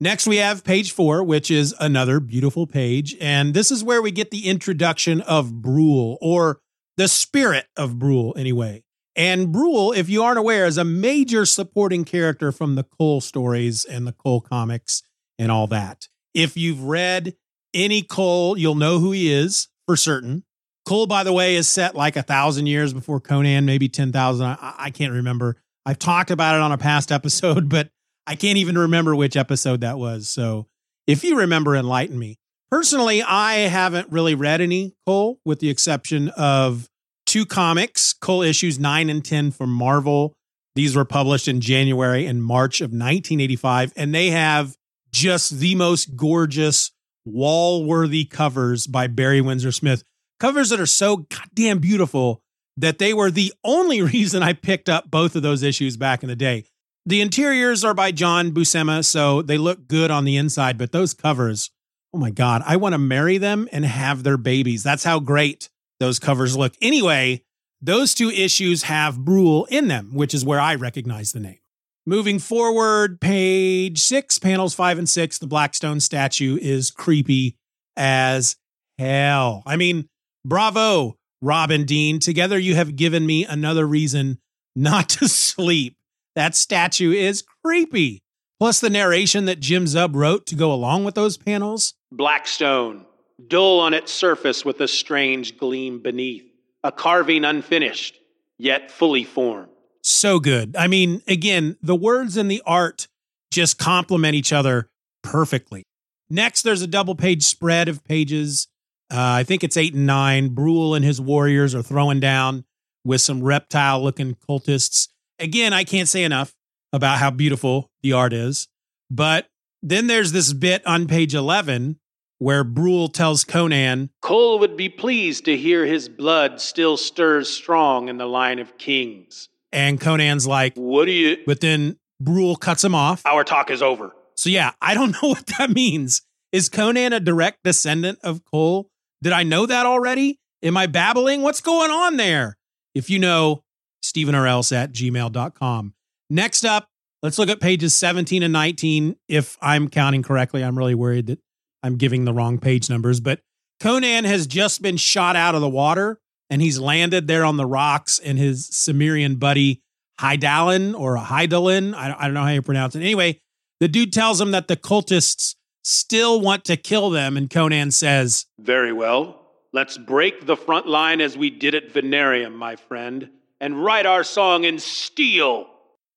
Next, 0.00 0.26
we 0.26 0.36
have 0.36 0.64
page 0.64 0.92
four, 0.92 1.22
which 1.22 1.50
is 1.50 1.74
another 1.78 2.20
beautiful 2.20 2.66
page. 2.66 3.16
And 3.20 3.54
this 3.54 3.70
is 3.70 3.84
where 3.84 4.00
we 4.00 4.10
get 4.10 4.30
the 4.30 4.48
introduction 4.48 5.20
of 5.20 5.60
Brule, 5.60 6.18
or 6.20 6.60
the 6.96 7.08
spirit 7.08 7.66
of 7.76 7.98
Brule, 7.98 8.34
anyway. 8.36 8.82
And 9.16 9.52
Brule, 9.52 9.92
if 9.92 10.08
you 10.08 10.22
aren't 10.22 10.38
aware, 10.38 10.66
is 10.66 10.78
a 10.78 10.84
major 10.84 11.44
supporting 11.44 12.04
character 12.04 12.50
from 12.50 12.74
the 12.74 12.84
Kull 12.84 13.20
stories 13.20 13.84
and 13.84 14.06
the 14.06 14.12
Kull 14.12 14.40
comics 14.40 15.02
and 15.38 15.52
all 15.52 15.66
that. 15.68 16.08
If 16.34 16.56
you've 16.56 16.82
read 16.82 17.34
any 17.72 18.02
Kull, 18.02 18.58
you'll 18.58 18.74
know 18.74 18.98
who 18.98 19.12
he 19.12 19.32
is 19.32 19.68
for 19.86 19.96
certain. 19.96 20.44
Kull, 20.86 21.06
by 21.06 21.24
the 21.24 21.32
way, 21.32 21.56
is 21.56 21.68
set 21.68 21.94
like 21.94 22.16
a 22.16 22.22
thousand 22.22 22.66
years 22.66 22.92
before 22.92 23.20
Conan, 23.20 23.64
maybe 23.64 23.88
10,000. 23.88 24.46
I, 24.46 24.74
I 24.78 24.90
can't 24.90 25.12
remember. 25.12 25.56
I've 25.86 25.98
talked 25.98 26.30
about 26.30 26.56
it 26.56 26.60
on 26.60 26.72
a 26.72 26.78
past 26.78 27.10
episode, 27.12 27.68
but 27.68 27.88
I 28.26 28.36
can't 28.36 28.58
even 28.58 28.76
remember 28.76 29.14
which 29.14 29.36
episode 29.36 29.80
that 29.80 29.98
was. 29.98 30.28
So 30.28 30.66
if 31.06 31.24
you 31.24 31.38
remember, 31.38 31.74
enlighten 31.74 32.18
me. 32.18 32.38
Personally, 32.70 33.22
I 33.22 33.68
haven't 33.68 34.10
really 34.10 34.34
read 34.34 34.60
any 34.60 34.94
Kull, 35.06 35.38
with 35.44 35.60
the 35.60 35.70
exception 35.70 36.30
of 36.30 36.88
two 37.26 37.46
comics, 37.46 38.12
Kull 38.12 38.42
issues 38.42 38.78
9 38.78 39.10
and 39.10 39.24
10 39.24 39.52
from 39.52 39.70
Marvel. 39.70 40.34
These 40.74 40.96
were 40.96 41.04
published 41.04 41.46
in 41.46 41.60
January 41.60 42.26
and 42.26 42.42
March 42.42 42.80
of 42.80 42.86
1985, 42.86 43.92
and 43.96 44.14
they 44.14 44.30
have 44.30 44.76
just 45.14 45.60
the 45.60 45.76
most 45.76 46.16
gorgeous 46.16 46.90
wall 47.24 47.84
worthy 47.84 48.24
covers 48.24 48.88
by 48.88 49.06
Barry 49.06 49.40
Windsor 49.40 49.70
Smith. 49.70 50.02
Covers 50.40 50.70
that 50.70 50.80
are 50.80 50.86
so 50.86 51.18
goddamn 51.18 51.78
beautiful 51.78 52.42
that 52.76 52.98
they 52.98 53.14
were 53.14 53.30
the 53.30 53.52
only 53.62 54.02
reason 54.12 54.42
I 54.42 54.52
picked 54.52 54.88
up 54.88 55.10
both 55.10 55.36
of 55.36 55.42
those 55.42 55.62
issues 55.62 55.96
back 55.96 56.22
in 56.24 56.28
the 56.28 56.36
day. 56.36 56.64
The 57.06 57.20
interiors 57.20 57.84
are 57.84 57.94
by 57.94 58.10
John 58.10 58.50
Buscema, 58.50 59.04
so 59.04 59.40
they 59.40 59.56
look 59.56 59.86
good 59.86 60.10
on 60.10 60.24
the 60.24 60.36
inside, 60.36 60.76
but 60.78 60.90
those 60.90 61.14
covers, 61.14 61.70
oh 62.12 62.18
my 62.18 62.30
God, 62.30 62.62
I 62.66 62.76
want 62.76 62.94
to 62.94 62.98
marry 62.98 63.38
them 63.38 63.68
and 63.70 63.84
have 63.84 64.24
their 64.24 64.38
babies. 64.38 64.82
That's 64.82 65.04
how 65.04 65.20
great 65.20 65.68
those 66.00 66.18
covers 66.18 66.56
look. 66.56 66.74
Anyway, 66.82 67.42
those 67.80 68.14
two 68.14 68.30
issues 68.30 68.84
have 68.84 69.24
Brule 69.24 69.66
in 69.66 69.86
them, 69.86 70.12
which 70.12 70.34
is 70.34 70.44
where 70.44 70.60
I 70.60 70.74
recognize 70.74 71.32
the 71.32 71.40
name. 71.40 71.58
Moving 72.06 72.38
forward, 72.38 73.18
page 73.18 73.98
six, 73.98 74.38
panels 74.38 74.74
five 74.74 74.98
and 74.98 75.08
six, 75.08 75.38
the 75.38 75.46
Blackstone 75.46 76.00
statue 76.00 76.58
is 76.60 76.90
creepy 76.90 77.56
as 77.96 78.56
hell. 78.98 79.62
I 79.64 79.76
mean, 79.76 80.08
bravo, 80.44 81.16
Rob 81.40 81.70
Dean. 81.86 82.18
Together, 82.18 82.58
you 82.58 82.74
have 82.74 82.96
given 82.96 83.24
me 83.24 83.46
another 83.46 83.86
reason 83.86 84.38
not 84.76 85.08
to 85.20 85.28
sleep. 85.28 85.96
That 86.34 86.54
statue 86.54 87.12
is 87.12 87.42
creepy. 87.64 88.22
Plus, 88.60 88.80
the 88.80 88.90
narration 88.90 89.46
that 89.46 89.60
Jim 89.60 89.84
Zub 89.84 90.14
wrote 90.14 90.46
to 90.46 90.54
go 90.54 90.72
along 90.72 91.04
with 91.04 91.14
those 91.14 91.38
panels. 91.38 91.94
Blackstone, 92.12 93.06
dull 93.48 93.80
on 93.80 93.94
its 93.94 94.12
surface 94.12 94.62
with 94.62 94.80
a 94.80 94.88
strange 94.88 95.56
gleam 95.56 96.00
beneath, 96.00 96.44
a 96.82 96.92
carving 96.92 97.44
unfinished, 97.44 98.18
yet 98.58 98.90
fully 98.90 99.24
formed. 99.24 99.68
So 100.04 100.38
good. 100.38 100.76
I 100.76 100.86
mean, 100.86 101.22
again, 101.26 101.76
the 101.82 101.96
words 101.96 102.36
and 102.36 102.50
the 102.50 102.62
art 102.66 103.08
just 103.50 103.78
complement 103.78 104.34
each 104.34 104.52
other 104.52 104.88
perfectly. 105.22 105.84
Next, 106.30 106.62
there's 106.62 106.82
a 106.82 106.86
double 106.86 107.14
page 107.14 107.42
spread 107.42 107.88
of 107.88 108.04
pages. 108.04 108.68
Uh, 109.10 109.18
I 109.18 109.44
think 109.44 109.64
it's 109.64 109.76
eight 109.76 109.94
and 109.94 110.06
nine. 110.06 110.50
Brule 110.50 110.94
and 110.94 111.04
his 111.04 111.20
warriors 111.20 111.74
are 111.74 111.82
throwing 111.82 112.20
down 112.20 112.64
with 113.04 113.20
some 113.20 113.42
reptile 113.42 114.02
looking 114.02 114.36
cultists 114.48 115.08
again, 115.38 115.72
I 115.72 115.84
can't 115.84 116.08
say 116.08 116.24
enough 116.24 116.54
about 116.92 117.18
how 117.18 117.30
beautiful 117.30 117.90
the 118.02 118.12
art 118.12 118.32
is. 118.32 118.68
But 119.10 119.46
then 119.82 120.06
there's 120.06 120.32
this 120.32 120.52
bit 120.52 120.86
on 120.86 121.06
page 121.06 121.34
11 121.34 121.98
where 122.38 122.64
Brule 122.64 123.08
tells 123.08 123.44
Conan, 123.44 124.10
Kull 124.20 124.58
would 124.58 124.76
be 124.76 124.88
pleased 124.88 125.44
to 125.44 125.56
hear 125.56 125.86
his 125.86 126.08
blood 126.08 126.60
still 126.60 126.96
stirs 126.96 127.48
strong 127.48 128.08
in 128.08 128.18
the 128.18 128.26
line 128.26 128.58
of 128.58 128.76
kings. 128.76 129.48
And 129.74 130.00
Conan's 130.00 130.46
like, 130.46 130.74
What 130.76 131.06
do 131.06 131.10
you? 131.10 131.38
But 131.46 131.60
then 131.60 131.98
Brule 132.20 132.56
cuts 132.56 132.84
him 132.84 132.94
off. 132.94 133.22
Our 133.26 133.42
talk 133.42 133.70
is 133.70 133.82
over. 133.82 134.12
So 134.36 134.48
yeah, 134.48 134.70
I 134.80 134.94
don't 134.94 135.10
know 135.22 135.30
what 135.30 135.46
that 135.58 135.70
means. 135.70 136.22
Is 136.52 136.68
Conan 136.68 137.12
a 137.12 137.20
direct 137.20 137.58
descendant 137.64 138.20
of 138.22 138.42
Kull? 138.44 138.88
Did 139.22 139.32
I 139.32 139.42
know 139.42 139.66
that 139.66 139.84
already? 139.84 140.38
Am 140.62 140.76
I 140.76 140.86
babbling? 140.86 141.42
What's 141.42 141.60
going 141.60 141.90
on 141.90 142.16
there? 142.16 142.56
If 142.94 143.10
you 143.10 143.18
know, 143.18 143.64
stephenrelse 144.04 144.74
at 144.74 144.92
gmail.com. 144.92 145.94
Next 146.30 146.64
up, 146.64 146.86
let's 147.22 147.38
look 147.38 147.48
at 147.48 147.60
pages 147.60 147.96
17 147.96 148.44
and 148.44 148.52
19. 148.52 149.16
If 149.28 149.58
I'm 149.60 149.88
counting 149.88 150.22
correctly, 150.22 150.62
I'm 150.62 150.78
really 150.78 150.94
worried 150.94 151.26
that 151.26 151.40
I'm 151.82 151.96
giving 151.96 152.24
the 152.24 152.32
wrong 152.32 152.58
page 152.58 152.88
numbers, 152.88 153.18
but 153.18 153.40
Conan 153.80 154.24
has 154.24 154.46
just 154.46 154.80
been 154.80 154.96
shot 154.96 155.34
out 155.34 155.56
of 155.56 155.60
the 155.60 155.68
water 155.68 156.20
and 156.50 156.62
he's 156.62 156.78
landed 156.78 157.26
there 157.26 157.44
on 157.44 157.56
the 157.56 157.66
rocks 157.66 158.18
and 158.18 158.38
his 158.38 158.66
Cimmerian 158.68 159.36
buddy 159.36 159.80
Hydaelyn 160.20 160.98
or 160.98 161.16
Hydaelyn, 161.16 161.94
I, 161.94 162.14
I 162.16 162.24
don't 162.24 162.34
know 162.34 162.42
how 162.42 162.50
you 162.50 162.62
pronounce 162.62 162.94
it. 162.94 163.00
Anyway, 163.00 163.40
the 163.80 163.88
dude 163.88 164.12
tells 164.12 164.40
him 164.40 164.52
that 164.52 164.68
the 164.68 164.76
cultists 164.76 165.56
still 165.82 166.40
want 166.40 166.64
to 166.64 166.76
kill 166.76 167.10
them 167.10 167.36
and 167.36 167.50
Conan 167.50 167.90
says, 167.90 168.46
"Very 168.58 168.92
well. 168.92 169.40
Let's 169.72 169.98
break 169.98 170.46
the 170.46 170.56
front 170.56 170.86
line 170.86 171.20
as 171.20 171.36
we 171.36 171.50
did 171.50 171.74
at 171.74 171.92
Venarium, 171.92 172.54
my 172.54 172.76
friend 172.76 173.30
and 173.64 173.82
write 173.82 174.04
our 174.04 174.22
song 174.22 174.64
in 174.64 174.78
steel. 174.78 175.66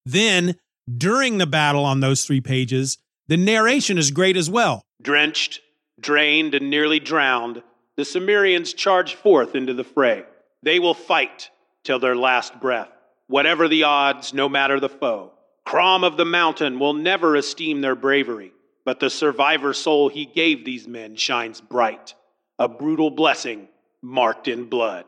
Then, 0.05 0.57
during 0.98 1.38
the 1.38 1.48
battle 1.48 1.86
on 1.86 2.01
those 2.01 2.25
three 2.25 2.41
pages, 2.41 2.98
the 3.27 3.38
narration 3.38 3.98
is 3.98 4.12
great 4.12 4.36
as 4.36 4.50
well. 4.50 4.81
Drenched, 5.01 5.62
drained, 6.00 6.53
and 6.55 6.69
nearly 6.69 7.00
drowned, 7.00 7.63
the 7.98 8.06
Cimmerians 8.06 8.74
charge 8.74 9.16
forth 9.16 9.56
into 9.56 9.74
the 9.74 9.84
fray. 9.84 10.24
They 10.63 10.80
will 10.80 10.94
fight 10.94 11.50
till 11.84 12.00
their 12.00 12.16
last 12.16 12.60
breath, 12.60 12.89
whatever 13.27 13.68
the 13.68 13.84
odds, 13.84 14.34
no 14.34 14.48
matter 14.48 14.80
the 14.80 14.89
foe. 14.89 15.34
Crom 15.66 16.04
of 16.04 16.16
the 16.16 16.25
mountain 16.25 16.80
will 16.80 16.94
never 16.94 17.36
esteem 17.36 17.82
their 17.82 17.96
bravery, 17.96 18.54
but 18.86 19.00
the 19.00 19.10
survivor 19.10 19.74
soul 19.74 20.08
he 20.10 20.25
gave 20.25 20.63
these 20.63 20.88
men 20.88 21.16
shines 21.16 21.60
bright, 21.60 22.13
a 22.58 22.70
brutal 22.70 23.10
blessing 23.10 23.68
marked 24.01 24.48
in 24.48 24.70
blood. 24.70 25.06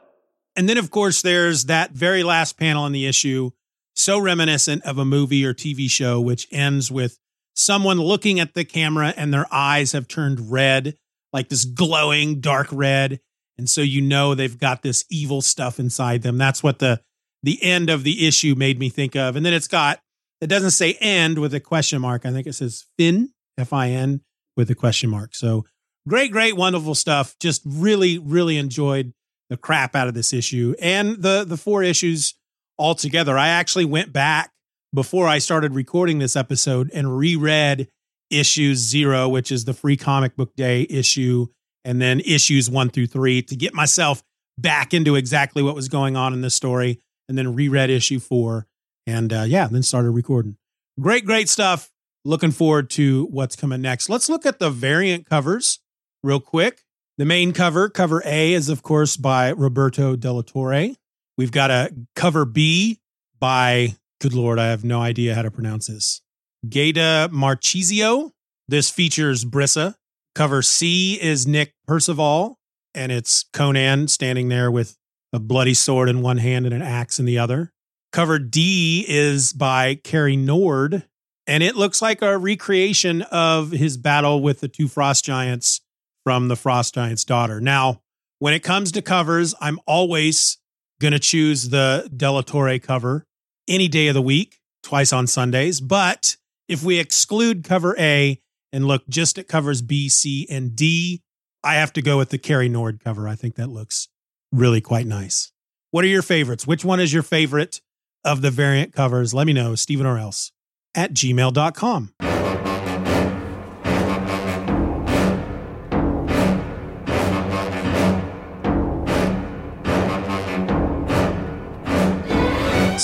And 0.55 0.67
then, 0.67 0.77
of 0.77 0.91
course, 0.91 1.21
there's 1.21 1.65
that 1.65 1.91
very 1.91 2.23
last 2.23 2.57
panel 2.57 2.85
in 2.85 2.91
the 2.91 3.05
issue, 3.05 3.51
so 3.95 4.19
reminiscent 4.19 4.83
of 4.83 4.97
a 4.97 5.05
movie 5.05 5.45
or 5.45 5.53
TV 5.53 5.89
show, 5.89 6.19
which 6.19 6.47
ends 6.51 6.91
with 6.91 7.19
someone 7.53 7.99
looking 7.99 8.39
at 8.39 8.53
the 8.53 8.65
camera 8.65 9.13
and 9.15 9.33
their 9.33 9.45
eyes 9.51 9.91
have 9.91 10.07
turned 10.07 10.51
red, 10.51 10.97
like 11.33 11.49
this 11.49 11.65
glowing 11.65 12.39
dark 12.39 12.67
red. 12.71 13.19
And 13.57 13.69
so 13.69 13.81
you 13.81 14.01
know 14.01 14.35
they've 14.35 14.57
got 14.57 14.81
this 14.81 15.05
evil 15.09 15.41
stuff 15.41 15.79
inside 15.79 16.21
them. 16.21 16.37
That's 16.37 16.63
what 16.63 16.79
the 16.79 17.01
the 17.43 17.61
end 17.63 17.89
of 17.89 18.03
the 18.03 18.27
issue 18.27 18.55
made 18.55 18.79
me 18.79 18.89
think 18.89 19.15
of. 19.15 19.35
And 19.35 19.45
then 19.45 19.53
it's 19.53 19.67
got 19.67 19.99
it 20.41 20.47
doesn't 20.47 20.71
say 20.71 20.93
end 21.01 21.39
with 21.39 21.53
a 21.53 21.59
question 21.59 22.01
mark. 22.01 22.25
I 22.25 22.31
think 22.31 22.47
it 22.47 22.53
says 22.53 22.85
Fin, 22.97 23.33
F 23.57 23.73
I 23.73 23.89
N, 23.89 24.21
with 24.55 24.69
a 24.69 24.75
question 24.75 25.09
mark. 25.09 25.35
So 25.35 25.65
great, 26.07 26.31
great, 26.31 26.55
wonderful 26.55 26.95
stuff. 26.95 27.35
Just 27.39 27.61
really, 27.65 28.17
really 28.17 28.57
enjoyed 28.57 29.13
the 29.49 29.57
crap 29.57 29.95
out 29.95 30.07
of 30.07 30.13
this 30.13 30.31
issue 30.31 30.75
and 30.81 31.21
the 31.21 31.43
the 31.43 31.57
four 31.57 31.83
issues 31.83 32.35
altogether. 32.77 33.37
I 33.37 33.49
actually 33.49 33.85
went 33.85 34.13
back 34.13 34.51
before 34.93 35.27
I 35.27 35.39
started 35.39 35.75
recording 35.75 36.19
this 36.19 36.35
episode 36.35 36.89
and 36.93 37.17
reread 37.17 37.89
issues 38.29 38.77
zero, 38.77 39.27
which 39.27 39.51
is 39.51 39.65
the 39.65 39.73
free 39.73 39.97
comic 39.97 40.35
book 40.35 40.55
day 40.55 40.85
issue, 40.89 41.47
and 41.85 42.01
then 42.01 42.19
issues 42.21 42.69
one 42.69 42.89
through 42.89 43.07
three 43.07 43.41
to 43.43 43.55
get 43.55 43.73
myself 43.73 44.23
back 44.57 44.93
into 44.93 45.15
exactly 45.15 45.63
what 45.63 45.75
was 45.75 45.87
going 45.87 46.15
on 46.15 46.33
in 46.33 46.41
this 46.41 46.55
story, 46.55 46.99
and 47.27 47.37
then 47.37 47.55
reread 47.55 47.89
issue 47.89 48.19
four, 48.19 48.67
and 49.07 49.31
uh, 49.31 49.43
yeah, 49.47 49.67
then 49.67 49.83
started 49.83 50.11
recording. 50.11 50.57
Great, 50.99 51.25
great 51.25 51.49
stuff. 51.49 51.91
Looking 52.25 52.51
forward 52.51 52.89
to 52.91 53.27
what's 53.31 53.55
coming 53.55 53.81
next. 53.81 54.09
Let's 54.09 54.27
look 54.27 54.45
at 54.45 54.59
the 54.59 54.69
variant 54.69 55.25
covers 55.25 55.79
real 56.23 56.41
quick. 56.41 56.83
The 57.17 57.25
main 57.25 57.53
cover, 57.53 57.89
cover 57.89 58.21
A, 58.25 58.53
is 58.53 58.69
of 58.69 58.83
course 58.83 59.15
by 59.17 59.51
Roberto 59.51 60.15
De 60.15 60.31
La 60.31 60.41
Torre. 60.41 60.95
We've 61.37 61.51
got 61.51 61.71
a 61.71 61.93
cover 62.15 62.43
B 62.43 62.99
by, 63.39 63.95
good 64.19 64.33
Lord, 64.33 64.59
I 64.59 64.67
have 64.67 64.83
no 64.83 65.01
idea 65.01 65.35
how 65.35 65.41
to 65.41 65.51
pronounce 65.51 65.87
this. 65.87 66.21
Geda 66.67 67.29
Marchisio. 67.31 68.31
This 68.67 68.89
features 68.89 69.45
Brissa. 69.45 69.95
Cover 70.35 70.61
C 70.61 71.19
is 71.21 71.47
Nick 71.47 71.73
Percival, 71.87 72.59
and 72.93 73.11
it's 73.11 73.45
Conan 73.53 74.07
standing 74.07 74.49
there 74.49 74.69
with 74.69 74.95
a 75.33 75.39
bloody 75.39 75.73
sword 75.73 76.09
in 76.09 76.21
one 76.21 76.37
hand 76.37 76.65
and 76.65 76.75
an 76.75 76.81
axe 76.81 77.19
in 77.19 77.25
the 77.25 77.37
other. 77.37 77.71
Cover 78.11 78.39
D 78.39 79.05
is 79.07 79.53
by 79.53 79.95
Cary 79.95 80.35
Nord, 80.35 81.05
and 81.47 81.63
it 81.63 81.75
looks 81.75 82.01
like 82.01 82.21
a 82.21 82.37
recreation 82.37 83.21
of 83.23 83.71
his 83.71 83.97
battle 83.97 84.41
with 84.41 84.59
the 84.59 84.67
two 84.67 84.87
frost 84.87 85.25
giants 85.25 85.81
from 86.23 86.47
the 86.47 86.55
Frost 86.55 86.93
Giant's 86.93 87.23
daughter. 87.23 87.59
Now, 87.59 88.01
when 88.39 88.53
it 88.53 88.63
comes 88.63 88.91
to 88.91 89.01
covers, 89.01 89.55
I'm 89.59 89.79
always 89.87 90.57
going 91.01 91.13
to 91.13 91.19
choose 91.19 91.69
the 91.69 92.09
De 92.15 92.31
La 92.31 92.41
Torre 92.41 92.77
cover 92.79 93.25
any 93.67 93.87
day 93.87 94.07
of 94.07 94.13
the 94.13 94.21
week, 94.21 94.59
twice 94.83 95.13
on 95.13 95.27
Sundays. 95.27 95.81
But 95.81 96.37
if 96.69 96.83
we 96.83 96.99
exclude 96.99 97.63
cover 97.65 97.95
A 97.99 98.39
and 98.71 98.87
look 98.87 99.05
just 99.09 99.37
at 99.37 99.47
covers 99.47 99.81
B, 99.81 100.07
C, 100.07 100.47
and 100.49 100.75
D, 100.75 101.23
I 101.63 101.73
have 101.73 101.91
to 101.93 102.01
go 102.01 102.17
with 102.17 102.29
the 102.29 102.37
Cary 102.37 102.69
Nord 102.69 103.03
cover. 103.03 103.27
I 103.27 103.35
think 103.35 103.55
that 103.55 103.69
looks 103.69 104.07
really 104.53 104.79
quite 104.79 105.07
nice. 105.07 105.51
What 105.91 106.05
are 106.05 106.09
your 106.09 106.21
favorites? 106.21 106.67
Which 106.67 106.85
one 106.85 106.99
is 106.99 107.11
your 107.11 107.23
favorite 107.23 107.81
of 108.23 108.41
the 108.41 108.51
variant 108.51 108.93
covers? 108.93 109.33
Let 109.33 109.47
me 109.47 109.53
know, 109.53 109.75
Stephen 109.75 110.05
or 110.05 110.19
else 110.19 110.51
at 110.95 111.11
gmail.com. 111.13 112.13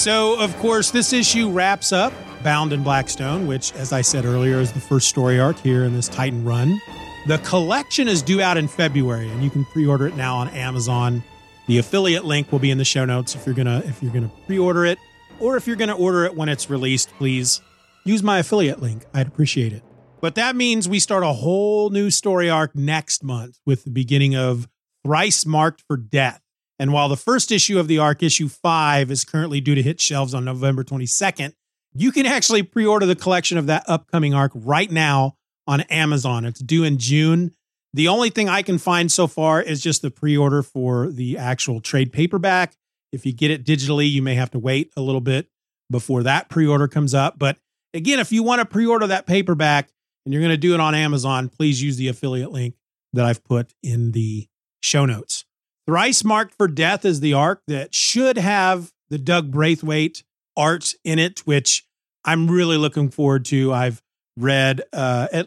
So, 0.06 0.40
of 0.40 0.56
course, 0.58 0.92
this 0.92 1.14
issue 1.14 1.50
wraps 1.50 1.92
up 1.92 2.14
Bound 2.44 2.74
in 2.74 2.84
Blackstone, 2.84 3.48
which, 3.48 3.74
as 3.74 3.92
I 3.92 4.02
said 4.02 4.24
earlier, 4.24 4.60
is 4.60 4.72
the 4.72 4.80
first 4.80 5.10
story 5.10 5.40
arc 5.40 5.58
here 5.58 5.84
in 5.84 5.96
this 5.96 6.08
Titan 6.08 6.46
run. 6.46 6.80
The 7.26 7.40
collection 7.40 8.08
is 8.08 8.22
due 8.22 8.40
out 8.40 8.56
in 8.56 8.68
February, 8.68 9.28
and 9.28 9.44
you 9.44 9.50
can 9.50 9.66
pre-order 9.66 10.06
it 10.06 10.16
now 10.16 10.36
on 10.36 10.50
Amazon. 10.50 11.24
The 11.66 11.80
affiliate 11.80 12.24
link 12.24 12.52
will 12.52 12.60
be 12.60 12.70
in 12.70 12.78
the 12.78 12.86
show 12.86 13.04
notes 13.04 13.34
if 13.34 13.48
you're 13.48 13.56
gonna 13.56 13.82
if 13.84 14.04
you're 14.04 14.14
gonna 14.14 14.32
pre-order 14.46 14.86
it, 14.86 15.00
or 15.40 15.58
if 15.58 15.66
you're 15.66 15.76
gonna 15.76 15.98
order 15.98 16.24
it 16.26 16.36
when 16.36 16.50
it's 16.50 16.70
released. 16.70 17.10
Please 17.18 17.62
use 18.04 18.22
my 18.22 18.38
affiliate 18.38 18.84
link. 18.84 19.08
I'd 19.12 19.26
appreciate 19.26 19.74
it. 19.74 19.82
But 20.22 20.36
that 20.36 20.56
means 20.56 20.88
we 20.88 21.00
start 21.00 21.24
a 21.24 21.34
whole 21.34 21.90
new 21.90 22.12
story 22.12 22.48
arc 22.48 22.76
next 22.76 23.24
month 23.24 23.58
with 23.66 23.86
the 23.86 23.90
beginning 23.90 24.36
of 24.36 24.68
Thrice 25.04 25.48
Marked 25.48 25.84
for 25.88 25.98
Death. 25.98 26.45
And 26.78 26.92
while 26.92 27.08
the 27.08 27.18
first 27.18 27.52
issue 27.52 27.80
of 27.80 27.88
the 27.88 28.00
arc, 28.00 28.22
issue 28.22 28.50
five, 28.50 29.10
is 29.10 29.24
currently 29.24 29.62
due 29.62 29.76
to 29.76 29.82
hit 29.82 30.02
shelves 30.02 30.34
on 30.34 30.44
November 30.44 30.84
22nd, 30.84 31.54
you 31.94 32.12
can 32.12 32.26
actually 32.26 32.64
pre 32.64 32.86
order 32.86 33.06
the 33.06 33.16
collection 33.16 33.58
of 33.58 33.68
that 33.68 33.84
upcoming 33.88 34.34
arc 34.34 34.52
right 34.54 34.92
now 34.92 35.38
on 35.68 35.82
Amazon. 35.82 36.46
It's 36.46 36.60
due 36.60 36.84
in 36.84 36.98
June. 36.98 37.56
The 37.94 38.10
only 38.10 38.30
thing 38.30 38.50
I 38.50 38.62
can 38.62 38.78
find 38.78 39.10
so 39.10 39.26
far 39.26 39.62
is 39.62 39.82
just 39.82 40.02
the 40.02 40.12
pre 40.12 40.36
order 40.36 40.62
for 40.62 41.10
the 41.10 41.38
actual 41.38 41.80
trade 41.80 42.12
paperback. 42.12 42.76
If 43.14 43.26
you 43.26 43.32
get 43.32 43.52
it 43.52 43.64
digitally, 43.64 44.12
you 44.12 44.22
may 44.22 44.36
have 44.36 44.52
to 44.52 44.60
wait 44.60 44.92
a 44.98 45.02
little 45.02 45.22
bit 45.22 45.48
before 45.90 46.24
that 46.24 46.50
pre 46.50 46.68
order 46.68 46.90
comes 46.90 47.14
up. 47.14 47.40
But 47.40 47.58
again, 47.94 48.20
if 48.20 48.34
you 48.34 48.44
want 48.44 48.60
to 48.60 48.66
pre 48.66 48.86
order 48.86 49.08
that 49.08 49.26
paperback 49.26 49.90
and 50.26 50.34
you're 50.34 50.42
going 50.42 50.52
to 50.52 50.58
do 50.58 50.74
it 50.74 50.82
on 50.82 50.94
Amazon, 50.94 51.48
please 51.48 51.82
use 51.82 51.96
the 51.96 52.10
affiliate 52.10 52.52
link 52.52 52.76
that 53.14 53.26
I've 53.26 53.44
put 53.46 53.74
in 53.82 54.12
the 54.12 54.48
show 54.82 55.06
notes. 55.06 55.45
Thrice 55.88 56.24
Marked 56.24 56.56
for 56.56 56.68
Death 56.68 57.06
is 57.06 57.20
the 57.20 57.34
arc 57.34 57.62
that 57.68 57.94
should 57.94 58.38
have 58.38 58.92
the 59.10 59.18
Doug 59.18 59.52
Braithwaite 59.52 60.24
art 60.58 60.94
in 61.04 61.20
it, 61.20 61.40
which 61.46 61.86
I'm 62.24 62.50
really 62.50 62.78
looking 62.78 63.10
forward 63.10 63.46
to. 63.46 63.72
I've 63.72 64.02
read 64.38 64.82
uh, 64.92 65.44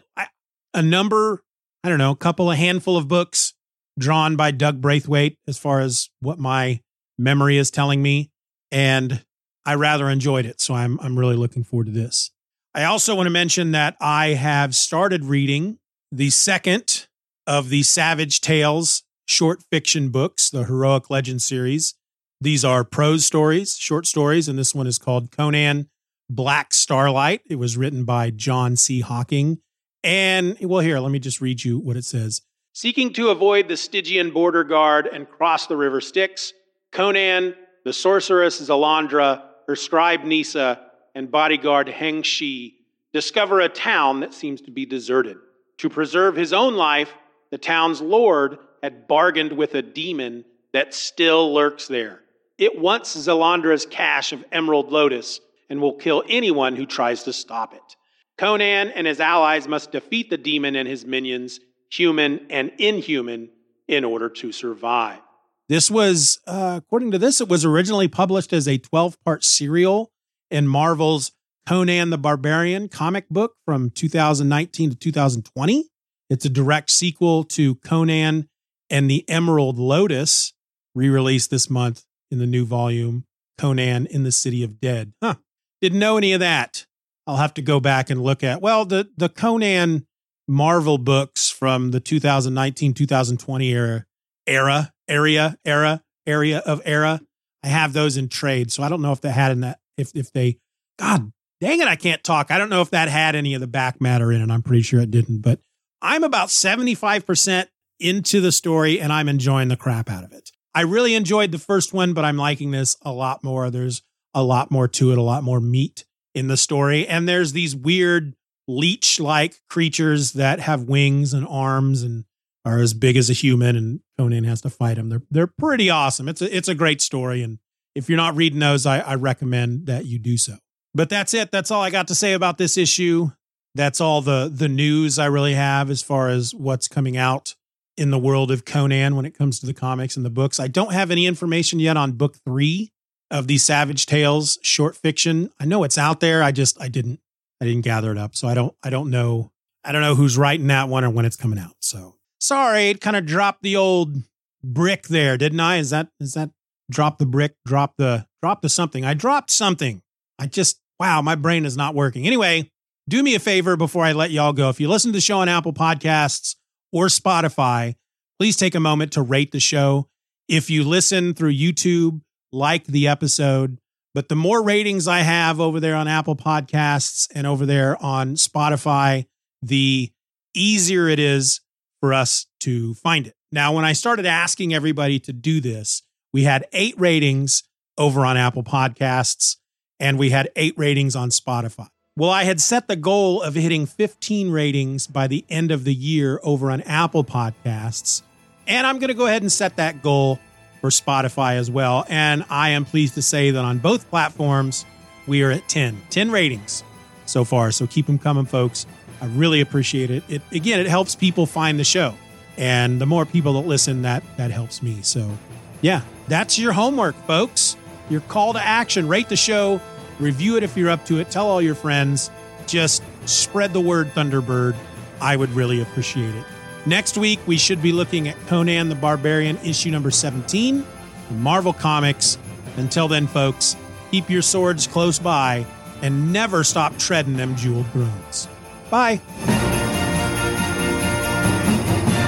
a 0.73 0.81
number, 0.81 1.43
I 1.83 1.89
don't 1.89 1.97
know, 1.97 2.11
a 2.11 2.15
couple, 2.15 2.51
a 2.51 2.55
handful 2.55 2.95
of 2.95 3.07
books 3.07 3.53
drawn 3.97 4.37
by 4.37 4.51
Doug 4.51 4.79
Braithwaite 4.79 5.37
as 5.45 5.57
far 5.57 5.81
as 5.81 6.09
what 6.21 6.39
my 6.39 6.79
memory 7.17 7.57
is 7.57 7.69
telling 7.69 8.01
me. 8.01 8.31
And 8.71 9.25
I 9.65 9.75
rather 9.75 10.09
enjoyed 10.09 10.45
it. 10.45 10.61
So 10.61 10.73
I'm, 10.73 10.99
I'm 11.01 11.19
really 11.19 11.35
looking 11.35 11.65
forward 11.65 11.87
to 11.87 11.91
this. 11.91 12.31
I 12.73 12.85
also 12.85 13.13
want 13.13 13.27
to 13.27 13.31
mention 13.31 13.71
that 13.71 13.97
I 13.99 14.29
have 14.29 14.73
started 14.73 15.25
reading 15.25 15.79
the 16.11 16.29
second 16.29 17.07
of 17.45 17.69
the 17.69 17.83
Savage 17.83 18.41
Tales 18.41 19.03
short 19.29 19.61
fiction 19.69 20.09
books, 20.09 20.49
the 20.49 20.63
Heroic 20.63 21.11
Legend 21.11 21.39
series. 21.39 21.93
These 22.41 22.65
are 22.65 22.83
prose 22.83 23.25
stories, 23.25 23.77
short 23.77 24.07
stories, 24.07 24.47
and 24.47 24.57
this 24.57 24.73
one 24.73 24.87
is 24.87 24.97
called 24.97 25.31
Conan 25.31 25.87
Black 26.31 26.73
Starlight. 26.73 27.41
It 27.47 27.57
was 27.57 27.77
written 27.77 28.05
by 28.05 28.31
John 28.31 28.75
C. 28.75 29.01
Hocking. 29.01 29.59
And 30.03 30.57
well, 30.61 30.79
here, 30.79 30.97
let 30.99 31.11
me 31.11 31.19
just 31.19 31.41
read 31.41 31.63
you 31.63 31.77
what 31.77 31.95
it 31.95 32.05
says. 32.05 32.41
Seeking 32.73 33.13
to 33.13 33.29
avoid 33.29 33.67
the 33.67 33.77
Stygian 33.77 34.31
border 34.31 34.63
guard 34.63 35.05
and 35.05 35.29
cross 35.29 35.67
the 35.67 35.77
river 35.77 36.01
Styx, 36.01 36.53
Conan, 36.91 37.53
the 37.85 37.93
sorceress 37.93 38.59
Zalandra, 38.59 39.43
her 39.67 39.75
scribe 39.75 40.23
Nisa, 40.23 40.87
and 41.13 41.29
bodyguard 41.29 41.87
Heng 41.87 42.23
Shi 42.23 42.77
discover 43.13 43.59
a 43.59 43.69
town 43.69 44.21
that 44.21 44.33
seems 44.33 44.61
to 44.61 44.71
be 44.71 44.87
deserted. 44.87 45.37
To 45.77 45.89
preserve 45.89 46.35
his 46.35 46.51
own 46.51 46.73
life, 46.75 47.13
the 47.51 47.57
town's 47.59 48.01
lord 48.01 48.57
had 48.81 49.07
bargained 49.07 49.53
with 49.53 49.75
a 49.75 49.81
demon 49.81 50.45
that 50.73 50.93
still 50.93 51.53
lurks 51.53 51.87
there. 51.87 52.21
It 52.57 52.79
wants 52.79 53.15
Zalandra's 53.15 53.85
cache 53.85 54.33
of 54.33 54.43
emerald 54.51 54.91
lotus 54.91 55.39
and 55.69 55.81
will 55.81 55.93
kill 55.93 56.23
anyone 56.27 56.75
who 56.75 56.85
tries 56.85 57.23
to 57.23 57.33
stop 57.33 57.73
it. 57.73 57.95
Conan 58.37 58.89
and 58.89 59.07
his 59.07 59.19
allies 59.19 59.67
must 59.67 59.91
defeat 59.91 60.29
the 60.29 60.37
demon 60.37 60.75
and 60.75 60.87
his 60.87 61.05
minions, 61.05 61.59
human 61.91 62.45
and 62.49 62.71
inhuman, 62.77 63.49
in 63.87 64.03
order 64.03 64.29
to 64.29 64.51
survive. 64.51 65.19
This 65.67 65.89
was, 65.91 66.39
uh, 66.47 66.79
according 66.83 67.11
to 67.11 67.17
this, 67.17 67.41
it 67.41 67.47
was 67.47 67.63
originally 67.63 68.07
published 68.07 68.53
as 68.53 68.67
a 68.67 68.77
12 68.77 69.21
part 69.23 69.43
serial 69.43 70.11
in 70.49 70.67
Marvel's 70.67 71.31
Conan 71.67 72.09
the 72.09 72.17
Barbarian 72.17 72.89
comic 72.89 73.29
book 73.29 73.53
from 73.65 73.91
2019 73.91 74.89
to 74.89 74.95
2020. 74.95 75.85
It's 76.27 76.45
a 76.45 76.49
direct 76.49 76.89
sequel 76.89 77.43
to 77.43 77.75
Conan 77.75 78.48
and 78.89 79.09
the 79.09 79.27
Emerald 79.29 79.77
Lotus, 79.77 80.53
re 80.95 81.09
released 81.09 81.49
this 81.49 81.69
month 81.69 82.05
in 82.31 82.39
the 82.39 82.45
new 82.45 82.65
volume, 82.65 83.25
Conan 83.57 84.05
in 84.07 84.23
the 84.23 84.31
City 84.31 84.63
of 84.63 84.79
Dead. 84.79 85.13
Huh. 85.21 85.35
Didn't 85.81 85.99
know 85.99 86.17
any 86.17 86.33
of 86.33 86.39
that. 86.39 86.85
I'll 87.25 87.37
have 87.37 87.53
to 87.55 87.61
go 87.61 87.79
back 87.79 88.09
and 88.09 88.21
look 88.21 88.43
at. 88.43 88.61
Well, 88.61 88.85
the, 88.85 89.09
the 89.15 89.29
Conan 89.29 90.07
Marvel 90.47 90.97
books 90.97 91.49
from 91.49 91.91
the 91.91 91.99
2019 91.99 92.93
2020 92.93 93.69
era, 93.71 94.05
era, 94.47 94.93
area, 95.07 95.57
era, 95.63 96.03
area 96.25 96.59
of 96.59 96.81
era. 96.85 97.21
I 97.63 97.67
have 97.67 97.93
those 97.93 98.17
in 98.17 98.29
trade. 98.29 98.71
So 98.71 98.83
I 98.83 98.89
don't 98.89 99.01
know 99.01 99.11
if 99.11 99.21
they 99.21 99.31
had 99.31 99.51
in 99.51 99.61
that, 99.61 99.79
if, 99.97 100.15
if 100.15 100.31
they, 100.31 100.57
God 100.97 101.31
dang 101.61 101.79
it, 101.79 101.87
I 101.87 101.95
can't 101.95 102.23
talk. 102.23 102.51
I 102.51 102.57
don't 102.57 102.69
know 102.69 102.81
if 102.81 102.91
that 102.91 103.09
had 103.09 103.35
any 103.35 103.53
of 103.53 103.61
the 103.61 103.67
back 103.67 104.01
matter 104.01 104.31
in 104.31 104.41
it. 104.41 104.51
I'm 104.51 104.61
pretty 104.61 104.83
sure 104.83 104.99
it 104.99 105.11
didn't, 105.11 105.41
but 105.41 105.59
I'm 106.01 106.23
about 106.23 106.49
75% 106.49 107.67
into 107.99 108.41
the 108.41 108.51
story 108.51 108.99
and 108.99 109.11
I'm 109.11 109.29
enjoying 109.29 109.67
the 109.67 109.77
crap 109.77 110.09
out 110.09 110.23
of 110.23 110.31
it. 110.31 110.51
I 110.73 110.81
really 110.81 111.15
enjoyed 111.15 111.51
the 111.51 111.59
first 111.59 111.93
one, 111.93 112.13
but 112.13 112.25
I'm 112.25 112.37
liking 112.37 112.71
this 112.71 112.95
a 113.01 113.11
lot 113.11 113.43
more. 113.43 113.69
There's 113.69 114.01
a 114.33 114.43
lot 114.43 114.71
more 114.71 114.87
to 114.87 115.11
it, 115.11 115.17
a 115.17 115.23
lot 115.23 115.43
more 115.43 115.59
meat 115.59 116.05
in 116.35 116.47
the 116.47 116.57
story. 116.57 117.07
And 117.07 117.27
there's 117.27 117.53
these 117.53 117.75
weird 117.75 118.35
leech 118.67 119.19
like 119.19 119.59
creatures 119.69 120.33
that 120.33 120.59
have 120.59 120.83
wings 120.83 121.33
and 121.33 121.45
arms 121.47 122.03
and 122.03 122.25
are 122.65 122.79
as 122.79 122.93
big 122.93 123.17
as 123.17 123.29
a 123.29 123.33
human 123.33 123.75
and 123.75 123.99
Conan 124.17 124.43
has 124.43 124.61
to 124.61 124.69
fight 124.69 124.97
them. 124.97 125.09
They're 125.09 125.23
they're 125.31 125.47
pretty 125.47 125.89
awesome. 125.89 126.29
It's 126.29 126.41
a 126.41 126.55
it's 126.55 126.67
a 126.67 126.75
great 126.75 127.01
story. 127.01 127.41
And 127.41 127.57
if 127.95 128.09
you're 128.09 128.17
not 128.17 128.35
reading 128.35 128.59
those, 128.59 128.85
I, 128.85 128.99
I 128.99 129.15
recommend 129.15 129.87
that 129.87 130.05
you 130.05 130.19
do 130.19 130.37
so. 130.37 130.55
But 130.93 131.09
that's 131.09 131.33
it. 131.33 131.51
That's 131.51 131.71
all 131.71 131.81
I 131.81 131.89
got 131.89 132.07
to 132.09 132.15
say 132.15 132.33
about 132.33 132.57
this 132.57 132.77
issue. 132.77 133.31
That's 133.75 134.01
all 134.01 134.21
the 134.21 134.51
the 134.53 134.67
news 134.67 135.17
I 135.17 135.25
really 135.25 135.55
have 135.55 135.89
as 135.89 136.01
far 136.01 136.29
as 136.29 136.53
what's 136.53 136.87
coming 136.87 137.17
out 137.17 137.55
in 137.99 138.11
the 138.11 138.17
world 138.17 138.49
of 138.49 138.63
Conan 138.63 139.17
when 139.17 139.25
it 139.25 139.37
comes 139.37 139.59
to 139.59 139.65
the 139.65 139.73
comics 139.73 140.15
and 140.15 140.25
the 140.25 140.29
books. 140.29 140.57
I 140.57 140.67
don't 140.67 140.93
have 140.93 141.11
any 141.11 141.27
information 141.27 141.79
yet 141.79 141.97
on 141.97 142.13
book 142.13 142.37
three 142.45 142.93
of 143.29 143.47
the 143.47 143.57
Savage 143.57 144.05
Tales 144.05 144.57
short 144.61 144.95
fiction. 144.95 145.51
I 145.59 145.65
know 145.65 145.83
it's 145.83 145.97
out 145.97 146.21
there. 146.21 146.41
I 146.41 146.53
just 146.53 146.81
I 146.81 146.87
didn't 146.87 147.19
I 147.59 147.65
didn't 147.65 147.81
gather 147.81 148.11
it 148.11 148.17
up. 148.17 148.35
So 148.35 148.47
I 148.47 148.53
don't 148.53 148.73
I 148.81 148.89
don't 148.89 149.09
know 149.09 149.51
I 149.83 149.91
don't 149.91 150.01
know 150.01 150.15
who's 150.15 150.37
writing 150.37 150.67
that 150.67 150.87
one 150.87 151.03
or 151.03 151.09
when 151.09 151.25
it's 151.25 151.35
coming 151.35 151.59
out. 151.59 151.75
So 151.81 152.15
sorry, 152.39 152.89
it 152.89 153.01
kind 153.01 153.17
of 153.17 153.25
dropped 153.25 153.63
the 153.63 153.75
old 153.75 154.15
brick 154.63 155.07
there, 155.07 155.37
didn't 155.37 155.59
I? 155.59 155.77
Is 155.77 155.89
that 155.89 156.07
is 156.21 156.33
that 156.33 156.51
drop 156.89 157.17
the 157.17 157.25
brick, 157.25 157.55
drop 157.65 157.95
the 157.97 158.25
drop 158.41 158.61
the 158.61 158.69
something. 158.69 159.03
I 159.03 159.13
dropped 159.13 159.51
something. 159.51 160.01
I 160.39 160.47
just 160.47 160.79
wow, 161.01 161.21
my 161.21 161.35
brain 161.35 161.65
is 161.65 161.75
not 161.75 161.95
working. 161.95 162.25
Anyway, 162.25 162.71
do 163.09 163.21
me 163.23 163.35
a 163.35 163.39
favor 163.39 163.75
before 163.75 164.05
I 164.05 164.13
let 164.13 164.31
y'all 164.31 164.53
go. 164.53 164.69
If 164.69 164.79
you 164.79 164.87
listen 164.87 165.11
to 165.11 165.17
the 165.17 165.21
show 165.21 165.39
on 165.39 165.49
Apple 165.49 165.73
Podcasts, 165.73 166.55
or 166.91 167.07
Spotify, 167.07 167.95
please 168.39 168.57
take 168.57 168.75
a 168.75 168.79
moment 168.79 169.11
to 169.13 169.21
rate 169.21 169.51
the 169.51 169.59
show. 169.59 170.07
If 170.47 170.69
you 170.69 170.83
listen 170.83 171.33
through 171.33 171.53
YouTube, 171.53 172.21
like 172.51 172.85
the 172.85 173.07
episode. 173.07 173.79
But 174.15 174.29
the 174.29 174.35
more 174.35 174.63
ratings 174.63 175.07
I 175.07 175.19
have 175.19 175.59
over 175.59 175.79
there 175.79 175.95
on 175.95 176.07
Apple 176.07 176.35
Podcasts 176.35 177.27
and 177.33 177.45
over 177.45 177.65
there 177.65 178.01
on 178.01 178.35
Spotify, 178.35 179.25
the 179.61 180.11
easier 180.55 181.07
it 181.07 181.19
is 181.19 181.61
for 181.99 182.13
us 182.13 182.47
to 182.61 182.95
find 182.95 183.27
it. 183.27 183.35
Now, 183.51 183.73
when 183.73 183.85
I 183.85 183.93
started 183.93 184.25
asking 184.25 184.73
everybody 184.73 185.19
to 185.19 185.33
do 185.33 185.61
this, 185.61 186.01
we 186.33 186.43
had 186.43 186.65
eight 186.73 186.99
ratings 186.99 187.63
over 187.97 188.25
on 188.25 188.37
Apple 188.37 188.63
Podcasts 188.63 189.57
and 189.99 190.17
we 190.17 190.29
had 190.29 190.49
eight 190.55 190.73
ratings 190.77 191.15
on 191.15 191.29
Spotify. 191.29 191.89
Well, 192.19 192.31
I 192.31 192.43
had 192.43 192.59
set 192.59 192.89
the 192.89 192.97
goal 192.97 193.41
of 193.41 193.55
hitting 193.55 193.85
15 193.85 194.51
ratings 194.51 195.07
by 195.07 195.27
the 195.27 195.45
end 195.49 195.71
of 195.71 195.85
the 195.85 195.93
year 195.93 196.41
over 196.43 196.69
on 196.69 196.81
Apple 196.81 197.23
Podcasts. 197.23 198.23
And 198.67 198.85
I'm 198.85 198.99
going 198.99 199.07
to 199.07 199.13
go 199.13 199.25
ahead 199.25 199.41
and 199.41 199.49
set 199.49 199.77
that 199.77 200.01
goal 200.01 200.37
for 200.81 200.89
Spotify 200.89 201.55
as 201.55 201.71
well. 201.71 202.05
And 202.09 202.43
I 202.49 202.71
am 202.71 202.83
pleased 202.83 203.13
to 203.13 203.21
say 203.21 203.51
that 203.51 203.63
on 203.63 203.77
both 203.77 204.09
platforms, 204.09 204.85
we 205.27 205.43
are 205.43 205.51
at 205.51 205.69
10, 205.69 206.01
10 206.09 206.29
ratings 206.29 206.83
so 207.25 207.45
far. 207.45 207.71
So 207.71 207.87
keep 207.87 208.07
them 208.07 208.19
coming, 208.19 208.43
folks. 208.43 208.85
I 209.21 209.27
really 209.27 209.61
appreciate 209.61 210.11
it. 210.11 210.25
It 210.27 210.41
again, 210.51 210.81
it 210.81 210.87
helps 210.87 211.15
people 211.15 211.45
find 211.45 211.79
the 211.79 211.85
show. 211.85 212.15
And 212.57 212.99
the 212.99 213.05
more 213.05 213.25
people 213.25 213.53
that 213.53 213.65
listen, 213.65 214.01
that 214.01 214.23
that 214.35 214.51
helps 214.51 214.83
me. 214.83 215.03
So 215.03 215.31
yeah, 215.79 216.01
that's 216.27 216.59
your 216.59 216.73
homework, 216.73 217.15
folks. 217.25 217.77
Your 218.09 218.19
call 218.19 218.51
to 218.51 218.61
action. 218.61 219.07
Rate 219.07 219.29
the 219.29 219.37
show, 219.37 219.79
review 220.19 220.57
it 220.57 220.63
if 220.63 220.77
you're 220.77 220.89
up 220.89 221.05
to 221.05 221.19
it, 221.19 221.29
tell 221.31 221.47
all 221.47 221.61
your 221.61 221.75
friends. 221.75 222.29
Just 222.67 223.03
spread 223.25 223.73
the 223.73 223.81
word 223.81 224.07
Thunderbird. 224.09 224.75
I 225.21 225.35
would 225.35 225.49
really 225.51 225.81
appreciate 225.81 226.35
it. 226.35 226.45
Next 226.85 227.17
week, 227.17 227.39
we 227.45 227.57
should 227.57 227.81
be 227.81 227.91
looking 227.91 228.27
at 228.27 228.37
Conan 228.47 228.89
the 228.89 228.95
Barbarian, 228.95 229.57
issue 229.65 229.91
number 229.91 230.11
17 230.11 230.85
from 231.27 231.41
Marvel 231.41 231.73
Comics. 231.73 232.37
Until 232.77 233.07
then, 233.07 233.27
folks, 233.27 233.75
keep 234.11 234.29
your 234.29 234.41
swords 234.41 234.87
close 234.87 235.19
by 235.19 235.65
and 236.01 236.31
never 236.31 236.63
stop 236.63 236.97
treading 236.97 237.35
them 237.35 237.55
jeweled 237.55 237.91
brooms. 237.91 238.47
Bye. 238.89 239.19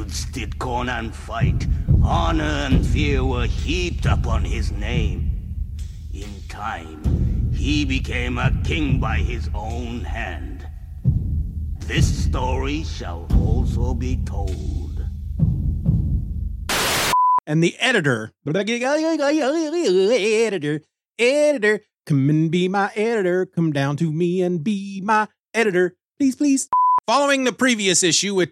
Feuds 0.08 0.24
did 0.26 0.58
Conan 0.58 1.12
fight, 1.12 1.66
honor 2.02 2.42
and 2.42 2.86
fear 2.86 3.24
were 3.24 3.46
heaped 3.46 4.06
upon 4.06 4.44
his 4.44 4.72
name. 4.72 5.54
In 6.12 6.28
time, 6.48 7.52
he 7.52 7.84
became 7.84 8.38
a 8.38 8.52
king 8.64 9.00
by 9.00 9.18
his 9.18 9.50
own 9.54 10.00
hand. 10.00 10.66
This 11.80 12.24
story 12.24 12.84
shall 12.84 13.26
also 13.36 13.94
be 13.94 14.16
told. 14.24 15.04
And 17.46 17.62
the 17.62 17.76
editor, 17.78 18.32
editor, 18.46 18.80
editor, 21.18 21.80
come 22.06 22.30
and 22.30 22.50
be 22.50 22.68
my 22.68 22.90
editor. 22.94 23.46
Come 23.46 23.72
down 23.72 23.96
to 23.98 24.12
me 24.12 24.42
and 24.42 24.62
be 24.62 25.00
my 25.02 25.28
editor, 25.54 25.96
please, 26.18 26.36
please. 26.36 26.68
Following 27.06 27.44
the 27.44 27.52
previous 27.52 28.02
issue 28.02 28.34
with 28.34 28.50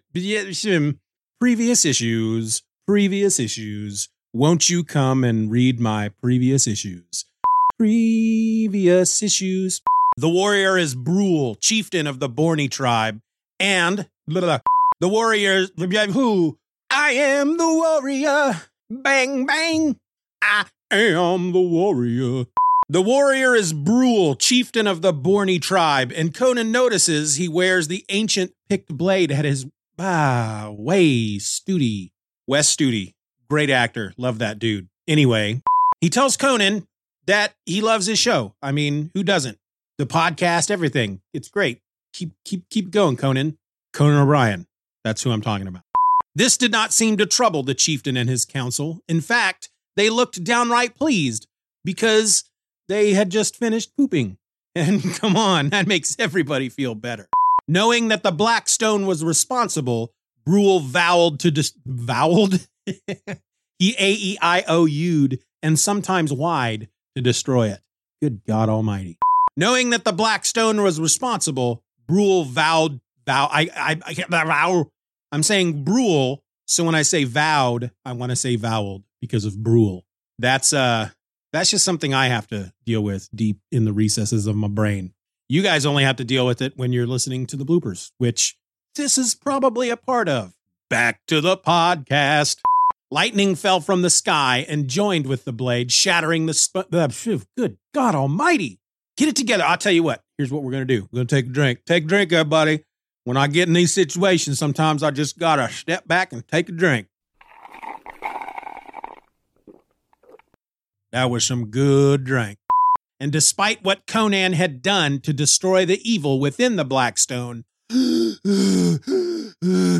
previous 1.40 1.84
issues, 1.84 2.62
previous 2.86 3.38
issues. 3.38 4.08
Won't 4.32 4.68
you 4.68 4.84
come 4.84 5.24
and 5.24 5.50
read 5.50 5.80
my 5.80 6.10
previous 6.22 6.66
issues? 6.66 7.24
Previous 7.78 9.22
issues. 9.22 9.82
The 10.16 10.30
warrior 10.30 10.78
is 10.78 10.94
Brule, 10.94 11.56
chieftain 11.56 12.06
of 12.06 12.20
the 12.20 12.28
Borny 12.28 12.70
tribe, 12.70 13.20
and 13.60 14.08
blah, 14.26 14.40
blah, 14.40 14.58
the 15.00 15.08
warrior 15.08 15.66
who 15.76 16.58
I 16.90 17.10
am 17.10 17.58
the 17.58 17.66
warrior. 17.66 18.62
Bang 18.88 19.44
bang. 19.44 19.98
I 20.42 20.64
am 20.90 21.52
the 21.52 21.60
warrior. 21.60 22.46
The 22.88 23.02
warrior 23.02 23.54
is 23.54 23.72
Brule, 23.72 24.36
chieftain 24.36 24.86
of 24.86 25.02
the 25.02 25.12
Borny 25.12 25.60
tribe, 25.60 26.12
and 26.14 26.32
Conan 26.32 26.70
notices 26.72 27.34
he 27.34 27.48
wears 27.48 27.88
the 27.88 28.04
ancient 28.08 28.52
Pict 28.70 28.88
blade 28.96 29.32
at 29.32 29.44
his 29.44 29.66
Ah, 29.98 30.70
way 30.72 31.38
Studi. 31.38 32.10
Wes 32.46 32.74
Studi. 32.74 33.14
Great 33.48 33.70
actor. 33.70 34.12
Love 34.18 34.38
that 34.40 34.58
dude. 34.58 34.88
Anyway, 35.08 35.62
he 36.00 36.10
tells 36.10 36.36
Conan 36.36 36.86
that 37.26 37.54
he 37.64 37.80
loves 37.80 38.06
his 38.06 38.18
show. 38.18 38.54
I 38.62 38.72
mean, 38.72 39.10
who 39.14 39.22
doesn't? 39.22 39.58
The 39.98 40.06
podcast, 40.06 40.70
everything. 40.70 41.20
It's 41.32 41.48
great. 41.48 41.80
Keep 42.12 42.32
keep 42.44 42.68
keep 42.68 42.90
going, 42.90 43.16
Conan. 43.16 43.56
Conan 43.92 44.20
O'Brien. 44.20 44.66
That's 45.04 45.22
who 45.22 45.30
I'm 45.30 45.40
talking 45.40 45.66
about. 45.66 45.82
This 46.34 46.58
did 46.58 46.72
not 46.72 46.92
seem 46.92 47.16
to 47.16 47.24
trouble 47.24 47.62
the 47.62 47.74
chieftain 47.74 48.16
and 48.16 48.28
his 48.28 48.44
council. 48.44 49.00
In 49.08 49.22
fact, 49.22 49.70
they 49.96 50.10
looked 50.10 50.44
downright 50.44 50.94
pleased 50.94 51.46
because 51.84 52.44
they 52.88 53.14
had 53.14 53.30
just 53.30 53.56
finished 53.56 53.96
pooping. 53.96 54.36
And 54.76 55.02
come 55.14 55.36
on, 55.38 55.70
that 55.70 55.86
makes 55.86 56.14
everybody 56.18 56.68
feel 56.68 56.94
better. 56.94 57.30
Knowing 57.68 58.08
that 58.08 58.22
the 58.22 58.30
Black 58.30 58.68
Stone 58.68 59.06
was 59.06 59.24
responsible, 59.24 60.12
Brule 60.44 60.80
vowed 60.80 61.40
to 61.40 61.50
dis- 61.50 61.74
vowed 61.84 62.66
he 63.78 63.96
a 63.98 64.12
e 64.12 64.38
i 64.40 64.64
o 64.68 64.86
u'd 64.86 65.40
and 65.62 65.78
sometimes 65.78 66.32
wide 66.32 66.88
to 67.16 67.22
destroy 67.22 67.68
it. 67.68 67.80
Good 68.22 68.44
God 68.46 68.68
Almighty! 68.68 69.18
Knowing 69.56 69.90
that 69.90 70.04
the 70.04 70.12
Black 70.12 70.44
Stone 70.44 70.82
was 70.82 71.00
responsible, 71.00 71.82
Brule 72.06 72.44
vowed 72.44 73.00
vow. 73.26 73.48
I 73.50 73.68
I 73.74 74.00
I 74.06 74.44
vow. 74.44 74.90
I'm 75.32 75.42
saying 75.42 75.82
Brule. 75.82 76.42
So 76.68 76.84
when 76.84 76.94
I 76.94 77.02
say 77.02 77.24
vowed, 77.24 77.90
I 78.04 78.12
want 78.12 78.30
to 78.30 78.36
say 78.36 78.56
voweled 78.56 79.02
because 79.20 79.44
of 79.44 79.62
Brule. 79.62 80.04
That's 80.38 80.72
uh 80.72 81.10
that's 81.52 81.70
just 81.70 81.84
something 81.84 82.14
I 82.14 82.28
have 82.28 82.46
to 82.48 82.72
deal 82.84 83.02
with 83.02 83.28
deep 83.34 83.58
in 83.72 83.84
the 83.84 83.92
recesses 83.92 84.46
of 84.46 84.54
my 84.54 84.68
brain. 84.68 85.12
You 85.48 85.62
guys 85.62 85.86
only 85.86 86.02
have 86.02 86.16
to 86.16 86.24
deal 86.24 86.44
with 86.44 86.60
it 86.60 86.72
when 86.76 86.92
you're 86.92 87.06
listening 87.06 87.46
to 87.46 87.56
the 87.56 87.64
bloopers, 87.64 88.10
which 88.18 88.56
this 88.96 89.16
is 89.16 89.36
probably 89.36 89.90
a 89.90 89.96
part 89.96 90.28
of. 90.28 90.54
Back 90.90 91.20
to 91.28 91.40
the 91.40 91.56
podcast. 91.56 92.58
Lightning 93.12 93.54
fell 93.54 93.80
from 93.80 94.02
the 94.02 94.10
sky 94.10 94.66
and 94.68 94.88
joined 94.88 95.26
with 95.26 95.44
the 95.44 95.52
blade, 95.52 95.92
shattering 95.92 96.46
the. 96.46 96.54
Sp- 96.58 96.90
good 96.90 97.78
God 97.94 98.16
Almighty! 98.16 98.80
Get 99.16 99.28
it 99.28 99.36
together. 99.36 99.62
I'll 99.62 99.78
tell 99.78 99.92
you 99.92 100.02
what. 100.02 100.22
Here's 100.36 100.50
what 100.50 100.64
we're 100.64 100.72
gonna 100.72 100.84
do. 100.84 101.08
We're 101.12 101.18
gonna 101.18 101.26
take 101.26 101.46
a 101.46 101.50
drink. 101.50 101.84
Take 101.86 102.04
a 102.04 102.06
drink, 102.08 102.32
everybody. 102.32 102.82
When 103.22 103.36
I 103.36 103.46
get 103.46 103.68
in 103.68 103.74
these 103.74 103.94
situations, 103.94 104.58
sometimes 104.58 105.04
I 105.04 105.12
just 105.12 105.38
gotta 105.38 105.68
step 105.72 106.08
back 106.08 106.32
and 106.32 106.46
take 106.48 106.68
a 106.68 106.72
drink. 106.72 107.06
That 111.12 111.30
was 111.30 111.46
some 111.46 111.66
good 111.66 112.24
drink. 112.24 112.58
And 113.18 113.32
despite 113.32 113.82
what 113.82 114.06
Conan 114.06 114.52
had 114.52 114.82
done 114.82 115.20
to 115.20 115.32
destroy 115.32 115.86
the 115.86 116.00
evil 116.08 116.38
within 116.38 116.76
the 116.76 116.84
Blackstone, 116.84 117.64
uh, 117.90 117.96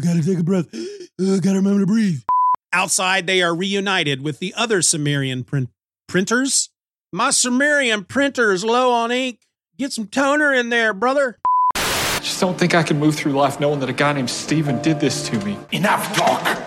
gotta 0.00 0.22
take 0.24 0.38
a 0.38 0.44
breath, 0.44 0.66
uh, 0.74 1.38
gotta 1.38 1.56
remember 1.56 1.80
to 1.80 1.86
breathe. 1.86 2.20
Outside, 2.72 3.26
they 3.26 3.42
are 3.42 3.54
reunited 3.54 4.22
with 4.22 4.38
the 4.38 4.52
other 4.54 4.82
Sumerian 4.82 5.44
print- 5.44 5.70
printers. 6.08 6.68
My 7.12 7.30
Sumerian 7.30 8.04
printer 8.04 8.52
is 8.52 8.64
low 8.64 8.92
on 8.92 9.10
ink. 9.10 9.40
Get 9.78 9.92
some 9.92 10.08
toner 10.08 10.52
in 10.52 10.68
there, 10.68 10.92
brother. 10.92 11.38
I 11.74 12.18
just 12.20 12.40
don't 12.40 12.58
think 12.58 12.74
I 12.74 12.82
can 12.82 12.98
move 12.98 13.14
through 13.14 13.32
life 13.32 13.60
knowing 13.60 13.80
that 13.80 13.88
a 13.88 13.94
guy 13.94 14.12
named 14.12 14.28
Steven 14.30 14.82
did 14.82 15.00
this 15.00 15.26
to 15.28 15.38
me. 15.44 15.56
Enough 15.72 16.16
talk. 16.16 16.65